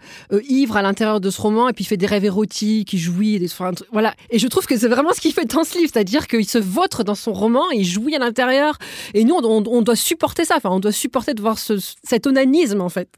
ivre 0.46 0.76
à 0.76 0.82
l'intérieur 0.82 1.20
de 1.20 1.30
ce 1.30 1.40
roman 1.40 1.70
et 1.70 1.72
puis 1.72 1.84
il 1.84 1.86
fait 1.86 1.96
des 1.96 2.06
rêves 2.06 2.26
érotiques, 2.26 2.92
il 2.92 2.98
jouit. 2.98 3.38
Des... 3.38 3.48
Voilà. 3.90 4.14
Et 4.28 4.38
je 4.38 4.46
trouve 4.46 4.66
que 4.66 4.76
c'est 4.76 4.88
vraiment 4.88 5.14
ce 5.14 5.22
qu'il 5.22 5.32
fait 5.32 5.46
dans 5.46 5.64
ce 5.64 5.78
livre. 5.78 5.90
C'est-à-dire 5.90 6.26
qu'il 6.26 6.46
se 6.46 6.58
vautre 6.58 7.02
dans 7.02 7.14
son 7.14 7.32
roman, 7.32 7.64
il 7.74 7.86
jouit 7.86 8.14
à 8.14 8.18
l'intérieur. 8.18 8.76
Et 9.14 9.24
nous, 9.24 9.34
on, 9.34 9.64
on, 9.66 9.80
doit 9.80 9.96
supporter 9.96 10.44
ça. 10.44 10.56
Enfin, 10.58 10.68
on 10.70 10.80
doit 10.80 10.92
supporter 10.92 11.32
de 11.32 11.40
voir 11.40 11.58
ce, 11.58 11.74
cet 12.04 12.26
onanisme 12.26 12.82
en 12.82 12.90
fait. 12.90 13.08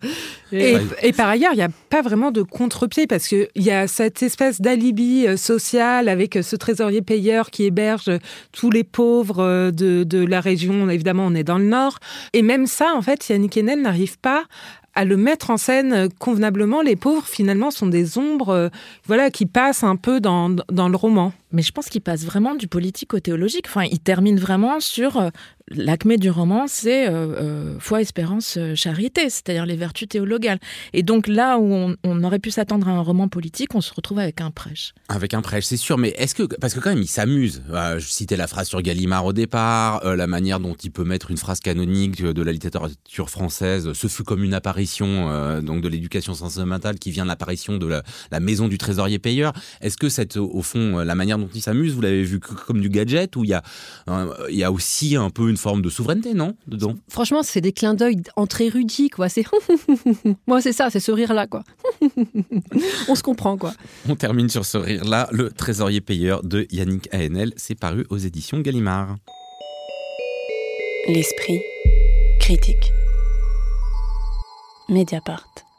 Et, 0.53 0.77
et 1.03 1.13
par 1.13 1.29
ailleurs, 1.29 1.53
il 1.53 1.57
n'y 1.57 1.63
a 1.63 1.69
pas 1.89 2.03
vraiment 2.03 2.31
de 2.31 2.43
contre-pied 2.43 3.09
parce 3.09 3.27
qu'il 3.47 3.63
y 3.63 3.71
a 3.71 3.87
cette 3.87 4.23
espèce 4.23 4.61
d'alibi 4.61 5.27
euh, 5.27 5.37
social 5.37 6.09
avec 6.09 6.37
euh, 6.37 6.43
ce 6.43 6.57
trésorier 6.57 7.03
payeur 7.03 7.51
qui 7.51 7.65
héberge 7.65 8.11
tous 8.53 8.71
les 8.71 8.85
pauvres 8.85 9.43
euh, 9.43 9.71
de, 9.71 10.25
la 10.25 10.41
région. 10.41 10.89
Évidemment, 10.89 11.27
on 11.27 11.35
est 11.35 11.45
dans 11.45 11.59
le 11.59 11.65
nord. 11.65 11.99
Et 12.33 12.43
même 12.43 12.67
ça, 12.67 12.93
en 12.95 13.03
fait, 13.03 13.29
Yannick 13.29 13.57
Enel 13.57 13.83
n'arrive 13.83 14.19
pas 14.19 14.45
à 14.95 15.05
le 15.05 15.17
mettre 15.17 15.51
en 15.51 15.57
scène 15.57 16.09
convenablement. 16.19 16.83
Les 16.83 16.97
pauvres, 16.97 17.27
finalement, 17.27 17.71
sont 17.71 17.87
des 17.87 18.19
ombres 18.19 18.71
voilà, 19.07 19.31
qui 19.31 19.47
passent 19.47 19.85
un 19.85 19.97
peu 19.97 20.21
dans 20.21 20.49
le 20.49 20.97
roman. 20.97 21.33
Mais 21.53 21.63
je 21.63 21.73
pense 21.73 21.89
qu'il 21.89 22.01
passe 22.01 22.25
vraiment 22.25 22.55
du 22.55 22.69
politique 22.69 23.15
au 23.15 23.21
théologique. 23.21 23.67
Enfin, 23.69 23.85
il 23.85 24.01
termine 24.01 24.39
vraiment 24.39 24.81
sur 24.81 25.31
l'acmé 25.71 26.17
du 26.17 26.31
roman, 26.31 26.67
c'est 26.67 27.09
euh, 27.09 27.13
euh, 27.13 27.77
foi, 27.79 28.01
espérance, 28.01 28.57
euh, 28.57 28.75
charité, 28.75 29.31
c'est-à-dire 29.31 29.67
les 29.67 29.77
vertus 29.77 30.09
théologales. 30.09 30.59
Et 30.93 31.03
donc 31.03 31.29
là 31.29 31.59
où 31.59 31.95
on, 32.03 32.25
aurait 32.25 32.39
pu 32.39 32.51
s'attendre 32.51 32.89
à 32.89 32.91
un 32.91 33.01
roman 33.01 33.29
politique, 33.29 33.75
on 33.75 33.81
se 33.81 33.95
retrouve 33.95 34.19
avec 34.19 34.41
un 34.41 34.51
prêche. 34.51 34.93
Avec 35.09 35.33
un 35.33 35.43
prêche, 35.43 35.65
c'est 35.65 35.77
sûr. 35.77 35.97
Mais 35.97 36.11
est-ce 36.19 36.35
que 36.35 36.43
parce 36.43 36.75
que 36.75 36.81
quand 36.81 36.91
même 36.91 37.03
il 37.03 37.09
s'amuse. 37.09 37.63
je 37.71 38.07
citais 38.07 38.37
la 38.37 38.47
phrase 38.47 38.69
sur 38.69 38.83
Gallimard 38.83 39.25
au 39.25 39.33
départ, 39.33 40.05
la 40.05 40.27
manière 40.27 40.61
dont 40.61 40.75
il 40.75 40.91
peut 40.91 41.05
mettre 41.05 41.31
une 41.31 41.37
phrase 41.37 41.61
canonique 41.61 42.23
de 42.23 42.43
la 42.43 42.53
littérature 42.53 43.31
française. 43.31 43.93
Ce 43.93 44.07
fut 44.07 44.25
comme 44.25 44.45
une 44.45 44.55
apparition 44.55 45.61
donc 45.63 45.83
de 45.83 45.89
l'éducation 45.89 46.35
sentimentale 46.35 46.99
qui 46.99 47.11
vient 47.11 47.25
de 47.25 47.29
l'apparition 47.29 47.79
de 47.79 47.87
la, 47.87 48.41
maison 48.41 48.69
du 48.69 48.79
trésorier 48.79 49.19
payeur. 49.19 49.53
Est-ce 49.81 49.97
que 49.97 50.09
cette 50.09 50.37
au 50.37 50.63
fond 50.63 50.99
la 50.99 51.15
manière 51.15 51.39
dont 51.41 51.51
il 51.55 51.61
s'amuse, 51.61 51.95
vous 51.95 52.01
l'avez 52.01 52.23
vu 52.23 52.39
comme 52.41 52.81
du 52.81 52.89
gadget 52.89 53.35
ou 53.37 53.45
il 53.45 53.51
y 53.51 53.55
a 53.55 53.63
il 54.49 54.57
y 54.57 54.65
a 54.65 54.73
aussi 54.73 55.17
un 55.17 55.31
peu 55.31 55.49
une 55.49 55.57
forme 55.57 55.83
de 55.83 55.91
souveraineté, 55.91 56.35
non 56.35 56.55
Dedans? 56.67 56.97
Franchement, 57.09 57.43
c'est 57.43 57.61
des 57.61 57.73
clins 57.73 57.95
d'œil 57.95 58.23
entre 58.37 58.61
érudits, 58.61 59.11
quoi. 59.11 59.29
C'est 59.29 59.45
moi, 60.47 60.61
c'est 60.61 60.73
ça, 60.73 60.91
c'est 60.91 61.01
ce 61.01 61.13
rire-là, 61.13 61.47
quoi. 61.47 61.65
On 63.09 63.15
se 63.15 63.23
comprend, 63.23 63.57
quoi. 63.57 63.73
On 64.09 64.17
termine 64.17 64.49
sur 64.49 64.65
ce 64.65 64.79
rire-là. 64.79 65.29
Le 65.33 65.51
trésorier 65.51 66.01
payeur 66.01 66.43
de 66.43 66.67
Yannick 66.71 67.13
ANL, 67.13 67.53
c'est 67.57 67.75
paru 67.75 68.07
aux 68.11 68.19
éditions 68.19 68.61
Gallimard. 68.61 69.17
L'esprit 71.09 71.61
critique. 72.39 72.93
Mediapart. 74.89 75.70